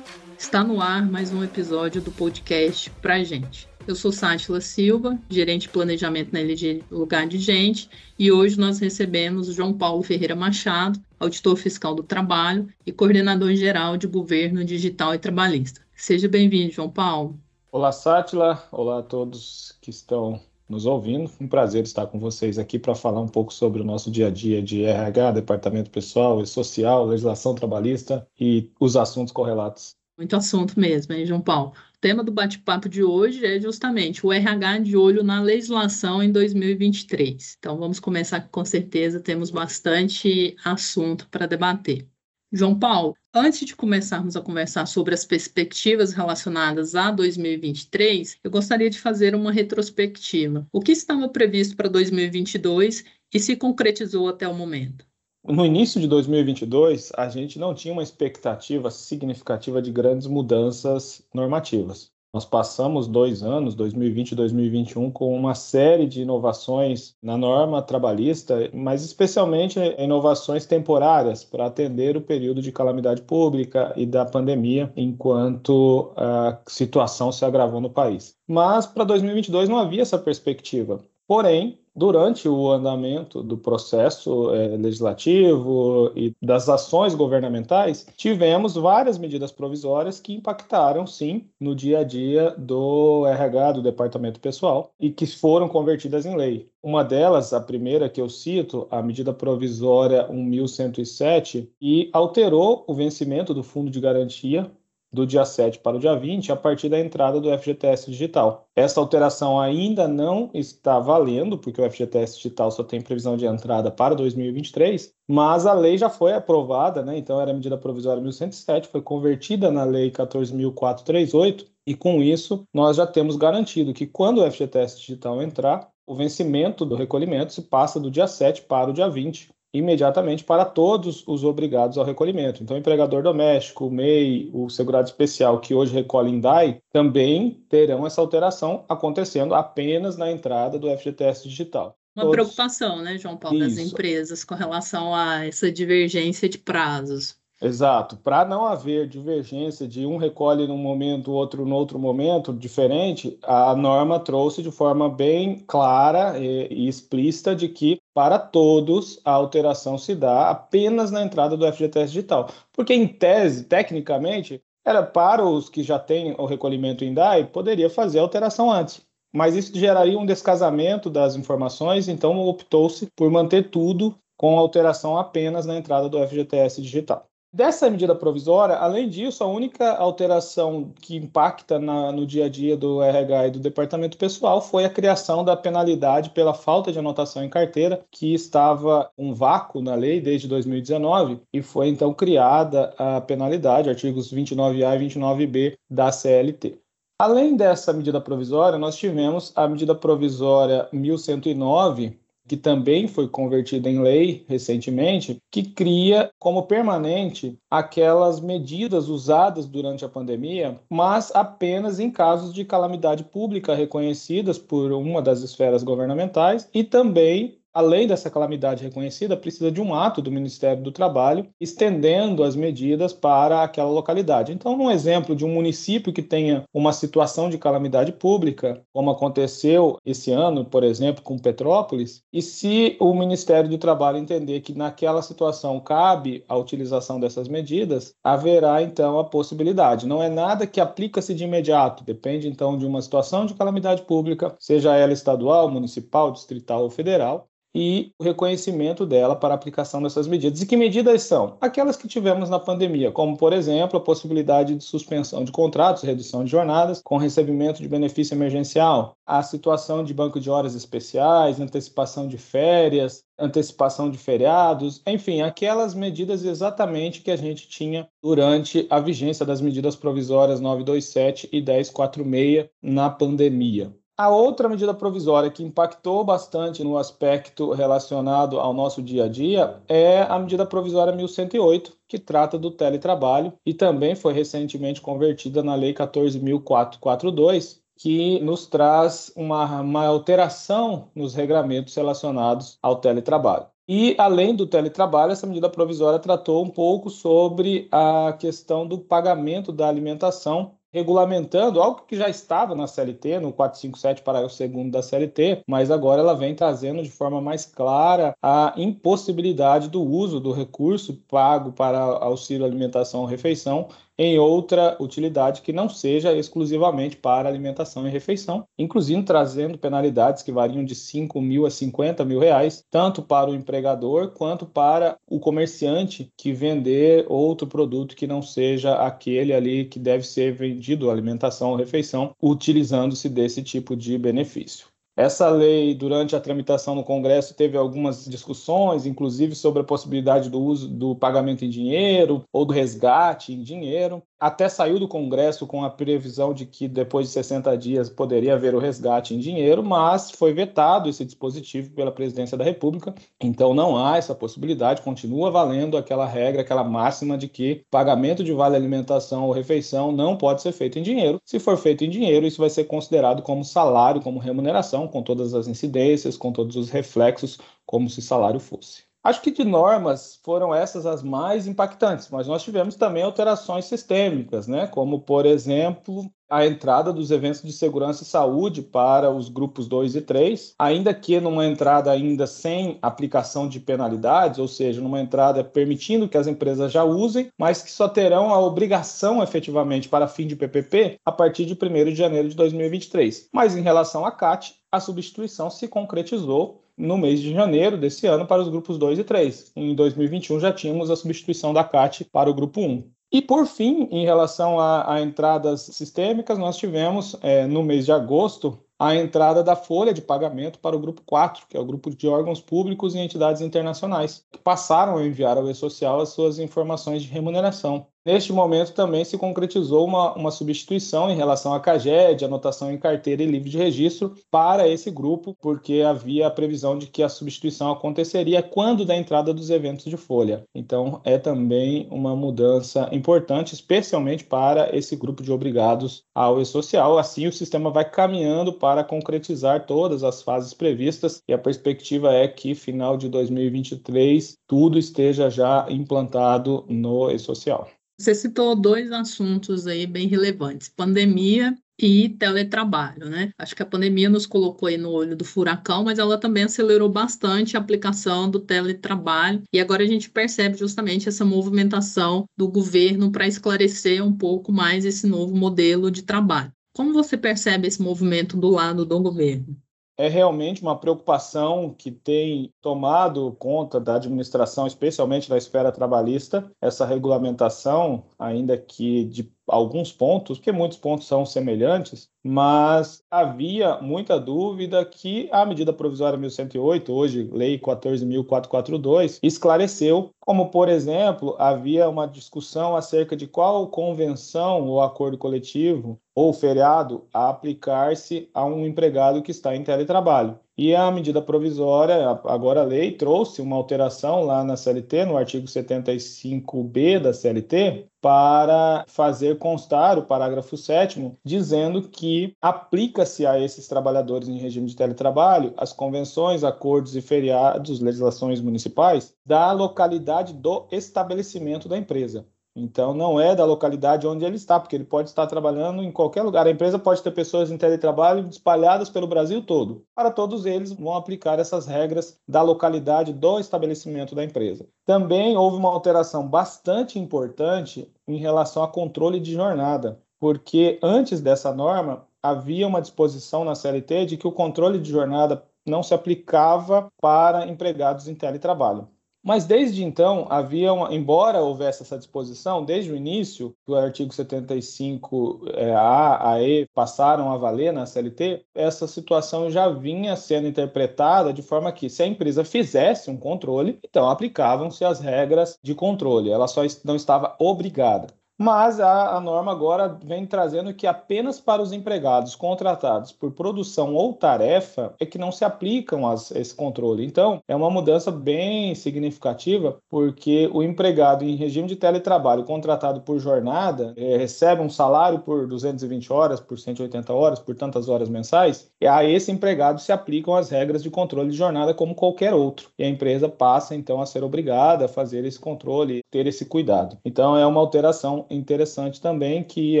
Está 0.36 0.64
no 0.64 0.80
ar 0.80 1.08
mais 1.08 1.32
um 1.32 1.44
episódio 1.44 2.00
do 2.00 2.10
podcast 2.10 2.90
Pra 3.00 3.22
Gente. 3.22 3.68
Eu 3.90 3.96
sou 3.96 4.12
Sátila 4.12 4.60
Silva, 4.60 5.18
gerente 5.28 5.62
de 5.62 5.70
planejamento 5.70 6.32
na 6.32 6.38
LG 6.38 6.84
Lugar 6.92 7.26
de 7.26 7.38
Gente, 7.38 7.90
e 8.16 8.30
hoje 8.30 8.56
nós 8.56 8.78
recebemos 8.78 9.52
João 9.52 9.72
Paulo 9.72 10.04
Ferreira 10.04 10.36
Machado, 10.36 11.00
auditor 11.18 11.56
fiscal 11.56 11.92
do 11.92 12.04
trabalho 12.04 12.68
e 12.86 12.92
coordenador 12.92 13.52
geral 13.56 13.96
de 13.96 14.06
governo 14.06 14.64
digital 14.64 15.12
e 15.12 15.18
trabalhista. 15.18 15.80
Seja 15.92 16.28
bem-vindo, 16.28 16.72
João 16.72 16.88
Paulo. 16.88 17.36
Olá, 17.72 17.90
Sátila. 17.90 18.62
Olá 18.70 19.00
a 19.00 19.02
todos 19.02 19.76
que 19.80 19.90
estão 19.90 20.40
nos 20.68 20.86
ouvindo. 20.86 21.28
Um 21.40 21.48
prazer 21.48 21.82
estar 21.82 22.06
com 22.06 22.20
vocês 22.20 22.60
aqui 22.60 22.78
para 22.78 22.94
falar 22.94 23.20
um 23.20 23.26
pouco 23.26 23.52
sobre 23.52 23.82
o 23.82 23.84
nosso 23.84 24.08
dia 24.08 24.28
a 24.28 24.30
dia 24.30 24.62
de 24.62 24.84
RH, 24.84 25.32
departamento 25.32 25.90
pessoal 25.90 26.40
e 26.40 26.46
social, 26.46 27.06
legislação 27.06 27.56
trabalhista 27.56 28.24
e 28.38 28.70
os 28.78 28.96
assuntos 28.96 29.32
correlatos. 29.32 29.98
Muito 30.20 30.36
assunto 30.36 30.78
mesmo, 30.78 31.14
hein, 31.14 31.24
João 31.24 31.40
Paulo? 31.40 31.72
O 31.96 31.98
tema 31.98 32.22
do 32.22 32.30
bate-papo 32.30 32.90
de 32.90 33.02
hoje 33.02 33.42
é 33.42 33.58
justamente 33.58 34.26
o 34.26 34.30
RH 34.30 34.80
de 34.80 34.94
olho 34.94 35.22
na 35.22 35.40
legislação 35.40 36.22
em 36.22 36.30
2023. 36.30 37.56
Então, 37.58 37.78
vamos 37.78 37.98
começar 37.98 38.42
com 38.50 38.62
certeza, 38.62 39.18
temos 39.18 39.50
bastante 39.50 40.54
assunto 40.62 41.26
para 41.30 41.46
debater. 41.46 42.06
João 42.52 42.78
Paulo, 42.78 43.16
antes 43.32 43.64
de 43.64 43.74
começarmos 43.74 44.36
a 44.36 44.42
conversar 44.42 44.84
sobre 44.84 45.14
as 45.14 45.24
perspectivas 45.24 46.12
relacionadas 46.12 46.94
a 46.94 47.10
2023, 47.10 48.40
eu 48.44 48.50
gostaria 48.50 48.90
de 48.90 49.00
fazer 49.00 49.34
uma 49.34 49.50
retrospectiva. 49.50 50.68
O 50.70 50.82
que 50.82 50.92
estava 50.92 51.30
previsto 51.30 51.74
para 51.74 51.88
2022 51.88 53.04
e 53.32 53.40
se 53.40 53.56
concretizou 53.56 54.28
até 54.28 54.46
o 54.46 54.52
momento? 54.52 55.09
No 55.42 55.64
início 55.64 55.98
de 56.00 56.06
2022, 56.06 57.12
a 57.16 57.28
gente 57.30 57.58
não 57.58 57.74
tinha 57.74 57.92
uma 57.94 58.02
expectativa 58.02 58.90
significativa 58.90 59.80
de 59.80 59.90
grandes 59.90 60.26
mudanças 60.26 61.22
normativas. 61.34 62.12
Nós 62.32 62.44
passamos 62.44 63.08
dois 63.08 63.42
anos, 63.42 63.74
2020 63.74 64.32
e 64.32 64.34
2021, 64.36 65.10
com 65.10 65.34
uma 65.34 65.54
série 65.54 66.06
de 66.06 66.22
inovações 66.22 67.16
na 67.20 67.36
norma 67.36 67.82
trabalhista, 67.82 68.70
mas 68.72 69.02
especialmente 69.02 69.80
inovações 69.98 70.64
temporárias 70.64 71.42
para 71.42 71.66
atender 71.66 72.16
o 72.16 72.20
período 72.20 72.62
de 72.62 72.70
calamidade 72.70 73.22
pública 73.22 73.92
e 73.96 74.06
da 74.06 74.24
pandemia, 74.24 74.92
enquanto 74.94 76.12
a 76.16 76.60
situação 76.68 77.32
se 77.32 77.44
agravou 77.44 77.80
no 77.80 77.90
país. 77.90 78.36
Mas 78.46 78.86
para 78.86 79.04
2022 79.04 79.68
não 79.68 79.78
havia 79.78 80.02
essa 80.02 80.18
perspectiva. 80.18 81.02
Porém, 81.26 81.79
durante 81.94 82.48
o 82.48 82.70
andamento 82.70 83.42
do 83.42 83.56
processo 83.56 84.54
é, 84.54 84.76
legislativo 84.76 86.12
e 86.14 86.34
das 86.42 86.68
ações 86.68 87.14
governamentais, 87.14 88.06
tivemos 88.16 88.74
várias 88.74 89.18
medidas 89.18 89.52
provisórias 89.52 90.20
que 90.20 90.34
impactaram, 90.34 91.06
sim, 91.06 91.48
no 91.58 91.74
dia 91.74 92.00
a 92.00 92.04
dia 92.04 92.54
do 92.56 93.26
RH, 93.26 93.72
do 93.72 93.82
departamento 93.82 94.40
pessoal, 94.40 94.92
e 94.98 95.10
que 95.10 95.26
foram 95.26 95.68
convertidas 95.68 96.24
em 96.26 96.36
lei. 96.36 96.68
Uma 96.82 97.04
delas, 97.04 97.52
a 97.52 97.60
primeira 97.60 98.08
que 98.08 98.20
eu 98.20 98.28
cito, 98.28 98.86
a 98.90 99.02
medida 99.02 99.34
provisória 99.34 100.26
1107, 100.28 101.70
e 101.80 102.08
alterou 102.12 102.84
o 102.86 102.94
vencimento 102.94 103.52
do 103.52 103.62
fundo 103.62 103.90
de 103.90 104.00
garantia 104.00 104.70
do 105.12 105.26
dia 105.26 105.44
7 105.44 105.78
para 105.80 105.96
o 105.96 106.00
dia 106.00 106.14
20, 106.14 106.52
a 106.52 106.56
partir 106.56 106.88
da 106.88 106.98
entrada 106.98 107.40
do 107.40 107.50
FGTS 107.58 108.10
digital. 108.10 108.66
Essa 108.74 109.00
alteração 109.00 109.58
ainda 109.58 110.06
não 110.06 110.50
está 110.54 110.98
valendo, 110.98 111.58
porque 111.58 111.80
o 111.80 111.90
FGTS 111.90 112.36
digital 112.36 112.70
só 112.70 112.84
tem 112.84 113.00
previsão 113.00 113.36
de 113.36 113.46
entrada 113.46 113.90
para 113.90 114.14
2023, 114.14 115.12
mas 115.28 115.66
a 115.66 115.72
lei 115.72 115.98
já 115.98 116.08
foi 116.08 116.32
aprovada, 116.32 117.02
né? 117.02 117.18
então 117.18 117.40
era 117.40 117.50
a 117.50 117.54
medida 117.54 117.76
provisória 117.76 118.22
1107, 118.22 118.88
foi 118.88 119.02
convertida 119.02 119.70
na 119.70 119.84
lei 119.84 120.10
14.438, 120.10 121.66
e 121.86 121.94
com 121.94 122.22
isso 122.22 122.64
nós 122.72 122.96
já 122.96 123.06
temos 123.06 123.36
garantido 123.36 123.92
que 123.92 124.06
quando 124.06 124.38
o 124.38 124.50
FGTS 124.50 125.00
digital 125.00 125.42
entrar, 125.42 125.88
o 126.06 126.14
vencimento 126.14 126.84
do 126.84 126.96
recolhimento 126.96 127.52
se 127.52 127.62
passa 127.62 128.00
do 128.00 128.10
dia 128.10 128.26
7 128.26 128.62
para 128.62 128.90
o 128.90 128.92
dia 128.92 129.08
20, 129.08 129.50
imediatamente 129.72 130.44
para 130.44 130.64
todos 130.64 131.22
os 131.26 131.44
obrigados 131.44 131.96
ao 131.96 132.04
recolhimento. 132.04 132.62
Então, 132.62 132.76
o 132.76 132.80
empregador 132.80 133.22
doméstico, 133.22 133.86
o 133.86 133.90
MEI, 133.90 134.50
o 134.52 134.68
segurado 134.68 135.06
especial 135.08 135.60
que 135.60 135.74
hoje 135.74 135.94
recolhe 135.94 136.30
em 136.30 136.40
DAI, 136.40 136.78
também 136.92 137.62
terão 137.68 138.06
essa 138.06 138.20
alteração 138.20 138.84
acontecendo 138.88 139.54
apenas 139.54 140.16
na 140.16 140.30
entrada 140.30 140.78
do 140.78 140.88
FGTS 140.88 141.48
digital. 141.48 141.96
Uma 142.16 142.24
todos... 142.24 142.32
preocupação, 142.32 143.00
né, 143.00 143.16
João 143.16 143.36
Paulo, 143.36 143.58
Isso. 143.58 143.76
das 143.76 143.86
empresas 143.86 144.42
com 144.42 144.54
relação 144.54 145.14
a 145.14 145.46
essa 145.46 145.70
divergência 145.70 146.48
de 146.48 146.58
prazos. 146.58 147.38
Exato. 147.62 148.16
Para 148.16 148.44
não 148.44 148.64
haver 148.64 149.06
divergência 149.06 149.86
de 149.86 150.06
um 150.06 150.16
recolhe 150.16 150.66
num 150.66 150.78
momento, 150.78 151.30
outro 151.30 151.66
no 151.66 151.74
outro 151.74 151.98
momento 151.98 152.54
diferente, 152.54 153.38
a 153.42 153.76
norma 153.76 154.18
trouxe 154.18 154.62
de 154.62 154.70
forma 154.70 155.10
bem 155.10 155.62
clara 155.66 156.38
e, 156.38 156.68
e, 156.70 156.88
explícita 156.88 157.54
de 157.54 157.68
que 157.68 157.99
para 158.14 158.38
todos 158.38 159.20
a 159.24 159.30
alteração 159.30 159.96
se 159.96 160.14
dá 160.14 160.50
apenas 160.50 161.10
na 161.10 161.22
entrada 161.22 161.56
do 161.56 161.70
FGTS 161.72 162.12
digital. 162.12 162.50
Porque 162.72 162.92
em 162.92 163.06
tese, 163.06 163.64
tecnicamente, 163.64 164.62
era 164.84 165.02
para 165.02 165.44
os 165.44 165.68
que 165.68 165.82
já 165.82 165.98
têm 165.98 166.34
o 166.38 166.46
recolhimento 166.46 167.04
em 167.04 167.14
DAI, 167.14 167.46
poderia 167.46 167.88
fazer 167.88 168.18
a 168.18 168.22
alteração 168.22 168.70
antes. 168.70 169.00
Mas 169.32 169.54
isso 169.54 169.78
geraria 169.78 170.18
um 170.18 170.26
descasamento 170.26 171.08
das 171.08 171.36
informações, 171.36 172.08
então 172.08 172.38
optou-se 172.40 173.06
por 173.14 173.30
manter 173.30 173.70
tudo 173.70 174.16
com 174.36 174.58
alteração 174.58 175.16
apenas 175.16 175.66
na 175.66 175.76
entrada 175.76 176.08
do 176.08 176.18
FGTS 176.26 176.82
digital. 176.82 177.29
Dessa 177.52 177.90
medida 177.90 178.14
provisória, 178.14 178.76
além 178.76 179.08
disso, 179.08 179.42
a 179.42 179.46
única 179.48 179.96
alteração 179.96 180.92
que 181.00 181.16
impacta 181.16 181.80
na, 181.80 182.12
no 182.12 182.24
dia 182.24 182.44
a 182.44 182.48
dia 182.48 182.76
do 182.76 183.02
RH 183.02 183.48
e 183.48 183.50
do 183.50 183.58
departamento 183.58 184.16
pessoal 184.16 184.62
foi 184.62 184.84
a 184.84 184.90
criação 184.90 185.44
da 185.44 185.56
penalidade 185.56 186.30
pela 186.30 186.54
falta 186.54 186.92
de 186.92 187.00
anotação 187.00 187.42
em 187.42 187.50
carteira, 187.50 188.04
que 188.08 188.32
estava 188.32 189.10
um 189.18 189.34
vácuo 189.34 189.82
na 189.82 189.96
lei 189.96 190.20
desde 190.20 190.46
2019 190.46 191.40
e 191.52 191.60
foi 191.60 191.88
então 191.88 192.14
criada 192.14 192.94
a 192.96 193.20
penalidade, 193.20 193.90
artigos 193.90 194.32
29A 194.32 195.02
e 195.02 195.08
29B 195.08 195.76
da 195.90 196.12
CLT. 196.12 196.78
Além 197.18 197.56
dessa 197.56 197.92
medida 197.92 198.20
provisória, 198.20 198.78
nós 198.78 198.96
tivemos 198.96 199.52
a 199.56 199.66
medida 199.66 199.94
provisória 199.94 200.88
1109, 200.92 202.16
que 202.50 202.56
também 202.56 203.06
foi 203.06 203.28
convertida 203.28 203.88
em 203.88 204.02
lei 204.02 204.44
recentemente, 204.48 205.38
que 205.52 205.62
cria 205.62 206.32
como 206.36 206.64
permanente 206.64 207.56
aquelas 207.70 208.40
medidas 208.40 209.06
usadas 209.06 209.66
durante 209.66 210.04
a 210.04 210.08
pandemia, 210.08 210.80
mas 210.90 211.30
apenas 211.32 212.00
em 212.00 212.10
casos 212.10 212.52
de 212.52 212.64
calamidade 212.64 213.22
pública 213.22 213.72
reconhecidas 213.72 214.58
por 214.58 214.90
uma 214.90 215.22
das 215.22 215.42
esferas 215.42 215.84
governamentais 215.84 216.68
e 216.74 216.82
também 216.82 217.59
além 217.72 218.06
dessa 218.06 218.30
calamidade 218.30 218.84
reconhecida, 218.84 219.36
precisa 219.36 219.70
de 219.70 219.80
um 219.80 219.94
ato 219.94 220.20
do 220.20 220.30
Ministério 220.30 220.82
do 220.82 220.92
Trabalho 220.92 221.46
estendendo 221.60 222.42
as 222.42 222.56
medidas 222.56 223.12
para 223.12 223.62
aquela 223.62 223.90
localidade. 223.90 224.52
Então, 224.52 224.76
um 224.76 224.90
exemplo 224.90 225.34
de 225.34 225.44
um 225.44 225.52
município 225.52 226.12
que 226.12 226.22
tenha 226.22 226.64
uma 226.72 226.92
situação 226.92 227.48
de 227.48 227.58
calamidade 227.58 228.12
pública, 228.12 228.82
como 228.92 229.10
aconteceu 229.10 229.96
esse 230.04 230.30
ano, 230.30 230.64
por 230.64 230.82
exemplo, 230.82 231.22
com 231.22 231.38
Petrópolis, 231.38 232.22
e 232.32 232.42
se 232.42 232.96
o 233.00 233.14
Ministério 233.14 233.68
do 233.68 233.78
Trabalho 233.78 234.18
entender 234.18 234.60
que 234.60 234.74
naquela 234.74 235.22
situação 235.22 235.80
cabe 235.80 236.44
a 236.48 236.56
utilização 236.56 237.20
dessas 237.20 237.48
medidas, 237.48 238.14
haverá 238.22 238.82
então 238.82 239.18
a 239.18 239.24
possibilidade. 239.24 240.06
Não 240.06 240.22
é 240.22 240.28
nada 240.28 240.66
que 240.66 240.80
aplica-se 240.80 241.34
de 241.34 241.44
imediato, 241.44 242.04
depende 242.04 242.48
então 242.48 242.76
de 242.76 242.86
uma 242.86 243.02
situação 243.02 243.46
de 243.46 243.54
calamidade 243.54 244.02
pública, 244.02 244.54
seja 244.58 244.96
ela 244.96 245.12
estadual, 245.12 245.70
municipal, 245.70 246.32
distrital 246.32 246.82
ou 246.82 246.90
federal, 246.90 247.48
e 247.74 248.12
o 248.18 248.24
reconhecimento 248.24 249.06
dela 249.06 249.36
para 249.36 249.54
a 249.54 249.56
aplicação 249.56 250.02
dessas 250.02 250.26
medidas. 250.26 250.60
E 250.60 250.66
que 250.66 250.76
medidas 250.76 251.22
são? 251.22 251.56
Aquelas 251.60 251.96
que 251.96 252.08
tivemos 252.08 252.48
na 252.48 252.58
pandemia, 252.58 253.12
como, 253.12 253.36
por 253.36 253.52
exemplo, 253.52 253.98
a 253.98 254.02
possibilidade 254.02 254.74
de 254.74 254.84
suspensão 254.84 255.44
de 255.44 255.52
contratos, 255.52 256.02
redução 256.02 256.44
de 256.44 256.50
jornadas, 256.50 257.00
com 257.02 257.16
recebimento 257.16 257.80
de 257.80 257.88
benefício 257.88 258.34
emergencial, 258.34 259.14
a 259.26 259.42
situação 259.42 260.02
de 260.02 260.12
banco 260.12 260.40
de 260.40 260.50
horas 260.50 260.74
especiais, 260.74 261.60
antecipação 261.60 262.26
de 262.26 262.36
férias, 262.36 263.22
antecipação 263.38 264.10
de 264.10 264.18
feriados, 264.18 265.02
enfim, 265.06 265.40
aquelas 265.40 265.94
medidas 265.94 266.44
exatamente 266.44 267.22
que 267.22 267.30
a 267.30 267.36
gente 267.36 267.68
tinha 267.68 268.08
durante 268.22 268.86
a 268.90 269.00
vigência 269.00 269.46
das 269.46 269.60
medidas 269.60 269.96
provisórias 269.96 270.60
927 270.60 271.48
e 271.50 271.60
1046 271.60 272.68
na 272.82 273.08
pandemia. 273.08 273.94
A 274.20 274.28
outra 274.28 274.68
medida 274.68 274.92
provisória 274.92 275.50
que 275.50 275.64
impactou 275.64 276.22
bastante 276.22 276.84
no 276.84 276.98
aspecto 276.98 277.72
relacionado 277.72 278.60
ao 278.60 278.74
nosso 278.74 279.00
dia 279.02 279.24
a 279.24 279.28
dia 279.28 279.80
é 279.88 280.20
a 280.20 280.38
medida 280.38 280.66
provisória 280.66 281.10
1108, 281.10 281.96
que 282.06 282.18
trata 282.18 282.58
do 282.58 282.70
teletrabalho 282.70 283.50
e 283.64 283.72
também 283.72 284.14
foi 284.14 284.34
recentemente 284.34 285.00
convertida 285.00 285.62
na 285.62 285.74
Lei 285.74 285.94
14.442, 285.94 287.80
que 287.96 288.38
nos 288.40 288.66
traz 288.66 289.32
uma, 289.34 289.80
uma 289.80 290.04
alteração 290.04 291.08
nos 291.14 291.34
regramentos 291.34 291.94
relacionados 291.94 292.78
ao 292.82 292.96
teletrabalho. 292.96 293.68
E, 293.88 294.14
além 294.18 294.54
do 294.54 294.66
teletrabalho, 294.66 295.32
essa 295.32 295.46
medida 295.46 295.70
provisória 295.70 296.18
tratou 296.18 296.62
um 296.62 296.68
pouco 296.68 297.08
sobre 297.08 297.88
a 297.90 298.34
questão 298.38 298.86
do 298.86 298.98
pagamento 298.98 299.72
da 299.72 299.88
alimentação 299.88 300.74
regulamentando 300.92 301.80
algo 301.80 302.02
que 302.06 302.16
já 302.16 302.28
estava 302.28 302.74
na 302.74 302.86
CLT, 302.86 303.38
no 303.40 303.52
457, 303.52 304.22
parágrafo 304.22 304.56
2 304.56 304.90
da 304.90 305.02
CLT, 305.02 305.62
mas 305.66 305.90
agora 305.90 306.20
ela 306.20 306.34
vem 306.34 306.54
trazendo 306.54 307.02
de 307.02 307.10
forma 307.10 307.40
mais 307.40 307.64
clara 307.64 308.34
a 308.42 308.74
impossibilidade 308.76 309.88
do 309.88 310.02
uso 310.02 310.40
do 310.40 310.52
recurso 310.52 311.14
pago 311.28 311.72
para 311.72 311.98
auxílio 311.98 312.66
alimentação 312.66 313.20
ou 313.20 313.26
refeição 313.26 313.88
em 314.22 314.38
outra 314.38 314.98
utilidade 315.00 315.62
que 315.62 315.72
não 315.72 315.88
seja 315.88 316.34
exclusivamente 316.34 317.16
para 317.16 317.48
alimentação 317.48 318.06
e 318.06 318.10
refeição, 318.10 318.66
inclusive 318.78 319.22
trazendo 319.22 319.78
penalidades 319.78 320.42
que 320.42 320.52
variam 320.52 320.84
de 320.84 320.94
5 320.94 321.40
mil 321.40 321.64
a 321.64 321.70
50 321.70 322.22
mil 322.22 322.38
reais, 322.38 322.84
tanto 322.90 323.22
para 323.22 323.48
o 323.48 323.54
empregador 323.54 324.32
quanto 324.32 324.66
para 324.66 325.16
o 325.26 325.40
comerciante 325.40 326.30
que 326.36 326.52
vender 326.52 327.24
outro 327.30 327.66
produto 327.66 328.14
que 328.14 328.26
não 328.26 328.42
seja 328.42 328.96
aquele 328.96 329.54
ali 329.54 329.86
que 329.86 329.98
deve 329.98 330.26
ser 330.26 330.52
vendido, 330.52 331.10
alimentação 331.10 331.70
ou 331.70 331.76
refeição, 331.76 332.34
utilizando-se 332.42 333.26
desse 333.26 333.62
tipo 333.62 333.96
de 333.96 334.18
benefício. 334.18 334.89
Essa 335.20 335.50
lei, 335.50 335.94
durante 335.94 336.34
a 336.34 336.40
tramitação 336.40 336.94
no 336.94 337.04
Congresso, 337.04 337.54
teve 337.54 337.76
algumas 337.76 338.24
discussões, 338.24 339.04
inclusive 339.04 339.54
sobre 339.54 339.82
a 339.82 339.84
possibilidade 339.84 340.48
do 340.48 340.58
uso 340.58 340.88
do 340.88 341.14
pagamento 341.14 341.62
em 341.62 341.68
dinheiro 341.68 342.42
ou 342.50 342.64
do 342.64 342.72
resgate 342.72 343.52
em 343.52 343.62
dinheiro 343.62 344.22
até 344.40 344.68
saiu 344.68 344.98
do 344.98 345.06
Congresso 345.06 345.66
com 345.66 345.84
a 345.84 345.90
previsão 345.90 346.54
de 346.54 346.64
que 346.64 346.88
depois 346.88 347.26
de 347.26 347.32
60 347.34 347.76
dias 347.76 348.08
poderia 348.08 348.54
haver 348.54 348.74
o 348.74 348.78
resgate 348.78 349.34
em 349.34 349.38
dinheiro, 349.38 349.84
mas 349.84 350.30
foi 350.30 350.54
vetado 350.54 351.08
esse 351.10 351.24
dispositivo 351.24 351.90
pela 351.90 352.10
Presidência 352.10 352.56
da 352.56 352.64
República, 352.64 353.14
então 353.38 353.74
não 353.74 353.98
há 353.98 354.16
essa 354.16 354.34
possibilidade, 354.34 355.02
continua 355.02 355.50
valendo 355.50 355.98
aquela 355.98 356.26
regra, 356.26 356.62
aquela 356.62 356.82
máxima 356.82 357.36
de 357.36 357.48
que 357.48 357.84
pagamento 357.90 358.42
de 358.42 358.52
vale 358.52 358.76
alimentação 358.76 359.44
ou 359.44 359.52
refeição 359.52 360.10
não 360.10 360.36
pode 360.36 360.62
ser 360.62 360.72
feito 360.72 360.98
em 360.98 361.02
dinheiro. 361.02 361.38
Se 361.44 361.58
for 361.58 361.76
feito 361.76 362.04
em 362.04 362.08
dinheiro, 362.08 362.46
isso 362.46 362.60
vai 362.60 362.70
ser 362.70 362.84
considerado 362.84 363.42
como 363.42 363.62
salário, 363.64 364.22
como 364.22 364.38
remuneração, 364.38 365.06
com 365.06 365.22
todas 365.22 365.52
as 365.52 365.68
incidências, 365.68 366.36
com 366.36 366.50
todos 366.50 366.76
os 366.76 366.88
reflexos, 366.88 367.58
como 367.84 368.08
se 368.08 368.22
salário 368.22 368.60
fosse. 368.60 369.09
Acho 369.22 369.42
que 369.42 369.50
de 369.50 369.64
normas 369.64 370.40
foram 370.42 370.74
essas 370.74 371.04
as 371.04 371.22
mais 371.22 371.66
impactantes, 371.66 372.30
mas 372.30 372.46
nós 372.46 372.62
tivemos 372.62 372.96
também 372.96 373.22
alterações 373.22 373.84
sistêmicas, 373.84 374.66
né? 374.66 374.86
como, 374.86 375.20
por 375.20 375.44
exemplo, 375.44 376.24
a 376.50 376.66
entrada 376.66 377.12
dos 377.12 377.30
eventos 377.30 377.62
de 377.62 377.72
segurança 377.72 378.24
e 378.24 378.26
saúde 378.26 378.82
para 378.82 379.30
os 379.30 379.48
grupos 379.48 379.86
2 379.86 380.16
e 380.16 380.20
3, 380.22 380.74
ainda 380.78 381.14
que 381.14 381.38
numa 381.38 381.64
entrada 381.64 382.10
ainda 382.10 382.46
sem 382.46 382.98
aplicação 383.00 383.68
de 383.68 383.78
penalidades, 383.78 384.58
ou 384.58 384.66
seja, 384.66 385.00
numa 385.00 385.20
entrada 385.20 385.62
permitindo 385.62 386.28
que 386.28 386.36
as 386.36 386.48
empresas 386.48 386.90
já 386.90 387.04
usem, 387.04 387.52
mas 387.56 387.82
que 387.82 387.92
só 387.92 388.08
terão 388.08 388.52
a 388.52 388.58
obrigação 388.58 389.42
efetivamente 389.42 390.08
para 390.08 390.26
fim 390.26 390.46
de 390.46 390.56
PPP 390.56 391.20
a 391.24 391.30
partir 391.30 391.66
de 391.66 391.74
1 391.74 392.04
de 392.06 392.16
janeiro 392.16 392.48
de 392.48 392.56
2023. 392.56 393.48
Mas 393.52 393.76
em 393.76 393.82
relação 393.82 394.24
à 394.24 394.32
CAT, 394.32 394.74
a 394.90 394.98
substituição 394.98 395.70
se 395.70 395.86
concretizou 395.86 396.79
no 397.00 397.16
mês 397.16 397.40
de 397.40 397.52
janeiro 397.52 397.96
desse 397.96 398.26
ano 398.26 398.46
para 398.46 398.62
os 398.62 398.68
grupos 398.68 398.98
2 398.98 399.18
e 399.18 399.24
3. 399.24 399.72
Em 399.74 399.94
2021 399.94 400.60
já 400.60 400.72
tínhamos 400.72 401.10
a 401.10 401.16
substituição 401.16 401.72
da 401.72 401.82
CAT 401.82 402.24
para 402.26 402.50
o 402.50 402.54
grupo 402.54 402.80
1. 402.80 403.10
E 403.32 403.40
por 403.40 403.64
fim, 403.66 404.08
em 404.10 404.24
relação 404.24 404.78
a, 404.78 405.14
a 405.14 405.20
entradas 405.20 405.82
sistêmicas, 405.82 406.58
nós 406.58 406.76
tivemos 406.76 407.36
é, 407.42 407.66
no 407.66 407.82
mês 407.82 408.04
de 408.04 408.12
agosto 408.12 408.78
a 408.98 409.16
entrada 409.16 409.62
da 409.62 409.74
folha 409.74 410.12
de 410.12 410.20
pagamento 410.20 410.78
para 410.78 410.94
o 410.94 410.98
grupo 410.98 411.22
4, 411.24 411.66
que 411.68 411.76
é 411.76 411.80
o 411.80 411.84
grupo 411.86 412.10
de 412.10 412.28
órgãos 412.28 412.60
públicos 412.60 413.14
e 413.14 413.18
entidades 413.18 413.62
internacionais, 413.62 414.44
que 414.52 414.58
passaram 414.58 415.16
a 415.16 415.24
enviar 415.24 415.56
ao 415.56 415.70
E-Social 415.70 416.20
as 416.20 416.30
suas 416.30 416.58
informações 416.58 417.22
de 417.22 417.28
remuneração. 417.28 418.06
Neste 418.24 418.52
momento 418.52 418.92
também 418.92 419.24
se 419.24 419.38
concretizou 419.38 420.06
uma, 420.06 420.34
uma 420.34 420.50
substituição 420.50 421.30
em 421.30 421.36
relação 421.36 421.72
à 421.72 421.80
CAGED, 421.80 422.44
anotação 422.44 422.92
em 422.92 422.98
carteira 422.98 423.42
e 423.42 423.46
livro 423.46 423.70
de 423.70 423.78
registro, 423.78 424.34
para 424.50 424.86
esse 424.86 425.10
grupo, 425.10 425.56
porque 425.58 426.02
havia 426.02 426.46
a 426.46 426.50
previsão 426.50 426.98
de 426.98 427.06
que 427.06 427.22
a 427.22 427.30
substituição 427.30 427.90
aconteceria 427.90 428.62
quando 428.62 429.06
da 429.06 429.16
entrada 429.16 429.54
dos 429.54 429.70
eventos 429.70 430.04
de 430.04 430.18
folha. 430.18 430.64
Então, 430.74 431.22
é 431.24 431.38
também 431.38 432.06
uma 432.10 432.36
mudança 432.36 433.08
importante, 433.10 433.72
especialmente 433.72 434.44
para 434.44 434.94
esse 434.94 435.16
grupo 435.16 435.42
de 435.42 435.50
obrigados 435.50 436.22
ao 436.34 436.60
e-social. 436.60 437.18
Assim, 437.18 437.46
o 437.46 437.52
sistema 437.52 437.90
vai 437.90 438.04
caminhando 438.08 438.74
para 438.74 439.02
concretizar 439.02 439.86
todas 439.86 440.22
as 440.22 440.42
fases 440.42 440.74
previstas 440.74 441.42
e 441.48 441.54
a 441.54 441.58
perspectiva 441.58 442.34
é 442.34 442.46
que, 442.46 442.74
final 442.74 443.16
de 443.16 443.30
2023, 443.30 444.58
tudo 444.66 444.98
esteja 444.98 445.48
já 445.48 445.86
implantado 445.88 446.84
no 446.86 447.30
e-social. 447.30 447.88
Você 448.20 448.34
citou 448.34 448.76
dois 448.76 449.10
assuntos 449.12 449.86
aí 449.86 450.06
bem 450.06 450.28
relevantes: 450.28 450.90
pandemia 450.90 451.74
e 451.98 452.28
teletrabalho, 452.28 453.30
né? 453.30 453.50
Acho 453.58 453.74
que 453.74 453.82
a 453.82 453.86
pandemia 453.86 454.28
nos 454.28 454.44
colocou 454.44 454.88
aí 454.88 454.98
no 454.98 455.08
olho 455.10 455.34
do 455.34 455.42
furacão, 455.42 456.04
mas 456.04 456.18
ela 456.18 456.36
também 456.36 456.64
acelerou 456.64 457.08
bastante 457.08 457.78
a 457.78 457.80
aplicação 457.80 458.50
do 458.50 458.60
teletrabalho. 458.60 459.62
E 459.72 459.80
agora 459.80 460.02
a 460.02 460.06
gente 460.06 460.28
percebe 460.28 460.76
justamente 460.76 461.30
essa 461.30 461.46
movimentação 461.46 462.44
do 462.58 462.68
governo 462.68 463.32
para 463.32 463.48
esclarecer 463.48 464.22
um 464.22 464.36
pouco 464.36 464.70
mais 464.70 465.06
esse 465.06 465.26
novo 465.26 465.56
modelo 465.56 466.10
de 466.10 466.20
trabalho. 466.20 466.70
Como 466.94 467.14
você 467.14 467.38
percebe 467.38 467.88
esse 467.88 468.02
movimento 468.02 468.54
do 468.54 468.68
lado 468.68 469.06
do 469.06 469.18
governo? 469.18 469.80
É 470.20 470.28
realmente 470.28 470.82
uma 470.82 470.98
preocupação 470.98 471.94
que 471.96 472.10
tem 472.10 472.70
tomado 472.82 473.56
conta 473.58 473.98
da 473.98 474.16
administração, 474.16 474.86
especialmente 474.86 475.48
da 475.48 475.56
esfera 475.56 475.90
trabalhista, 475.90 476.70
essa 476.78 477.06
regulamentação, 477.06 478.24
ainda 478.38 478.76
que 478.76 479.24
de 479.24 479.50
alguns 479.66 480.12
pontos, 480.12 480.58
porque 480.58 480.70
muitos 480.72 480.98
pontos 480.98 481.26
são 481.26 481.46
semelhantes, 481.46 482.28
mas 482.42 483.22
havia 483.30 483.98
muita 484.00 484.38
dúvida 484.38 485.04
que 485.04 485.48
a 485.52 485.64
medida 485.64 485.92
provisória 485.92 486.38
1108, 486.38 487.12
hoje 487.12 487.50
lei 487.52 487.78
14.442, 487.78 489.38
esclareceu, 489.42 490.30
como 490.40 490.70
por 490.70 490.88
exemplo, 490.88 491.54
havia 491.58 492.08
uma 492.08 492.26
discussão 492.26 492.96
acerca 492.96 493.36
de 493.36 493.46
qual 493.46 493.86
convenção 493.88 494.86
ou 494.86 495.00
acordo 495.00 495.36
coletivo 495.36 496.18
ou 496.34 496.52
feriado 496.52 497.26
a 497.34 497.50
aplicar-se 497.50 498.48
a 498.54 498.64
um 498.64 498.86
empregado 498.86 499.42
que 499.42 499.50
está 499.50 499.76
em 499.76 499.84
teletrabalho. 499.84 500.58
E 500.78 500.94
a 500.94 501.10
medida 501.10 501.42
provisória, 501.42 502.30
agora 502.46 502.80
a 502.80 502.84
lei, 502.84 503.12
trouxe 503.12 503.60
uma 503.60 503.76
alteração 503.76 504.44
lá 504.44 504.64
na 504.64 504.78
CLT, 504.78 505.26
no 505.26 505.36
artigo 505.36 505.66
75B 505.66 507.20
da 507.20 507.34
CLT, 507.34 508.06
para 508.18 509.04
fazer 509.06 509.58
constar 509.58 510.18
o 510.18 510.22
parágrafo 510.22 510.78
7 510.78 511.32
dizendo 511.44 512.08
que 512.08 512.29
aplica-se 512.60 513.46
a 513.46 513.58
esses 513.58 513.88
trabalhadores 513.88 514.48
em 514.48 514.58
regime 514.58 514.86
de 514.86 514.96
teletrabalho 514.96 515.74
as 515.76 515.92
convenções, 515.92 516.64
acordos 516.64 517.16
e 517.16 517.20
feriados, 517.20 518.00
legislações 518.00 518.60
municipais 518.60 519.34
da 519.44 519.72
localidade 519.72 520.52
do 520.52 520.86
estabelecimento 520.90 521.88
da 521.88 521.96
empresa. 521.96 522.46
Então, 522.74 523.12
não 523.12 523.40
é 523.40 523.54
da 523.54 523.64
localidade 523.64 524.26
onde 524.26 524.44
ele 524.44 524.54
está, 524.54 524.78
porque 524.78 524.94
ele 524.94 525.04
pode 525.04 525.28
estar 525.28 525.46
trabalhando 525.46 526.02
em 526.02 526.12
qualquer 526.12 526.42
lugar. 526.42 526.66
A 526.66 526.70
empresa 526.70 526.98
pode 526.98 527.22
ter 527.22 527.32
pessoas 527.32 527.70
em 527.70 527.76
teletrabalho 527.76 528.48
espalhadas 528.48 529.10
pelo 529.10 529.26
Brasil 529.26 529.60
todo. 529.62 530.04
Para 530.14 530.30
todos 530.30 530.64
eles, 530.66 530.92
vão 530.92 531.14
aplicar 531.14 531.58
essas 531.58 531.86
regras 531.86 532.38
da 532.48 532.62
localidade 532.62 533.32
do 533.32 533.58
estabelecimento 533.58 534.34
da 534.34 534.44
empresa. 534.44 534.86
Também 535.04 535.56
houve 535.56 535.76
uma 535.76 535.88
alteração 535.90 536.46
bastante 536.46 537.18
importante 537.18 538.08
em 538.28 538.36
relação 538.36 538.84
a 538.84 538.88
controle 538.88 539.40
de 539.40 539.52
jornada, 539.52 540.20
porque 540.40 540.98
antes 541.02 541.40
dessa 541.40 541.72
norma, 541.72 542.26
havia 542.42 542.86
uma 542.86 543.02
disposição 543.02 543.64
na 543.64 543.74
CLT 543.74 544.24
de 544.26 544.36
que 544.38 544.46
o 544.46 544.52
controle 544.52 544.98
de 544.98 545.10
jornada 545.10 545.62
não 545.86 546.02
se 546.02 546.14
aplicava 546.14 547.12
para 547.20 547.68
empregados 547.68 548.26
em 548.26 548.34
teletrabalho. 548.34 549.08
Mas 549.42 549.64
desde 549.64 550.04
então, 550.04 550.46
havia 550.50 550.92
uma, 550.92 551.14
embora 551.14 551.62
houvesse 551.62 552.02
essa 552.02 552.18
disposição, 552.18 552.84
desde 552.84 553.10
o 553.10 553.16
início, 553.16 553.74
do 553.86 553.96
artigo 553.96 554.34
75 554.34 555.62
é, 555.74 555.94
A 555.94 556.52
a 556.52 556.62
E 556.62 556.86
passaram 556.94 557.50
a 557.50 557.56
valer 557.56 557.90
na 557.90 558.04
CLT, 558.04 558.66
essa 558.74 559.06
situação 559.06 559.70
já 559.70 559.88
vinha 559.88 560.36
sendo 560.36 560.68
interpretada 560.68 561.54
de 561.54 561.62
forma 561.62 561.90
que, 561.90 562.10
se 562.10 562.22
a 562.22 562.26
empresa 562.26 562.64
fizesse 562.64 563.30
um 563.30 563.36
controle, 563.36 563.98
então 564.04 564.28
aplicavam-se 564.28 565.04
as 565.06 565.20
regras 565.20 565.78
de 565.82 565.94
controle, 565.94 566.50
ela 566.50 566.68
só 566.68 566.82
não 567.02 567.16
estava 567.16 567.56
obrigada. 567.58 568.26
Mas 568.60 569.00
a, 569.00 569.38
a, 569.38 569.40
norma 569.40 569.72
agora 569.72 570.18
vem 570.22 570.44
trazendo 570.44 570.92
que 570.92 571.06
apenas 571.06 571.58
para 571.58 571.80
os 571.80 571.94
empregados 571.94 572.54
contratados 572.54 573.32
por 573.32 573.52
produção 573.52 574.14
ou 574.14 574.34
tarefa 574.34 575.14
é 575.18 575.24
que 575.24 575.38
não 575.38 575.50
se 575.50 575.64
aplicam 575.64 576.28
as, 576.28 576.50
esse 576.50 576.74
controle. 576.74 577.24
Então, 577.24 577.62
é 577.66 577.74
uma 577.74 577.88
mudança 577.88 578.30
bem 578.30 578.94
significativa, 578.94 579.96
porque 580.10 580.68
o 580.74 580.82
empregado 580.82 581.42
em 581.42 581.56
regime 581.56 581.88
de 581.88 581.96
teletrabalho 581.96 582.64
contratado 582.64 583.22
por 583.22 583.38
jornada 583.38 584.12
é, 584.14 584.36
recebe 584.36 584.82
um 584.82 584.90
salário 584.90 585.38
por 585.38 585.66
220 585.66 586.30
horas, 586.30 586.60
por 586.60 586.78
180 586.78 587.32
horas, 587.32 587.58
por 587.58 587.74
tantas 587.74 588.10
horas 588.10 588.28
mensais, 588.28 588.90
e 589.00 589.06
a 589.06 589.24
esse 589.24 589.50
empregado 589.50 590.02
se 590.02 590.12
aplicam 590.12 590.54
as 590.54 590.68
regras 590.68 591.02
de 591.02 591.08
controle 591.08 591.48
de 591.48 591.56
jornada 591.56 591.94
como 591.94 592.14
qualquer 592.14 592.52
outro. 592.52 592.90
E 592.98 593.04
a 593.04 593.08
empresa 593.08 593.48
passa, 593.48 593.94
então, 593.94 594.20
a 594.20 594.26
ser 594.26 594.44
obrigada 594.44 595.06
a 595.06 595.08
fazer 595.08 595.46
esse 595.46 595.58
controle, 595.58 596.22
ter 596.30 596.46
esse 596.46 596.66
cuidado. 596.66 597.16
Então, 597.24 597.56
é 597.56 597.66
uma 597.66 597.80
alteração 597.80 598.44
interessante 598.50 599.20
também, 599.20 599.62
que 599.64 600.00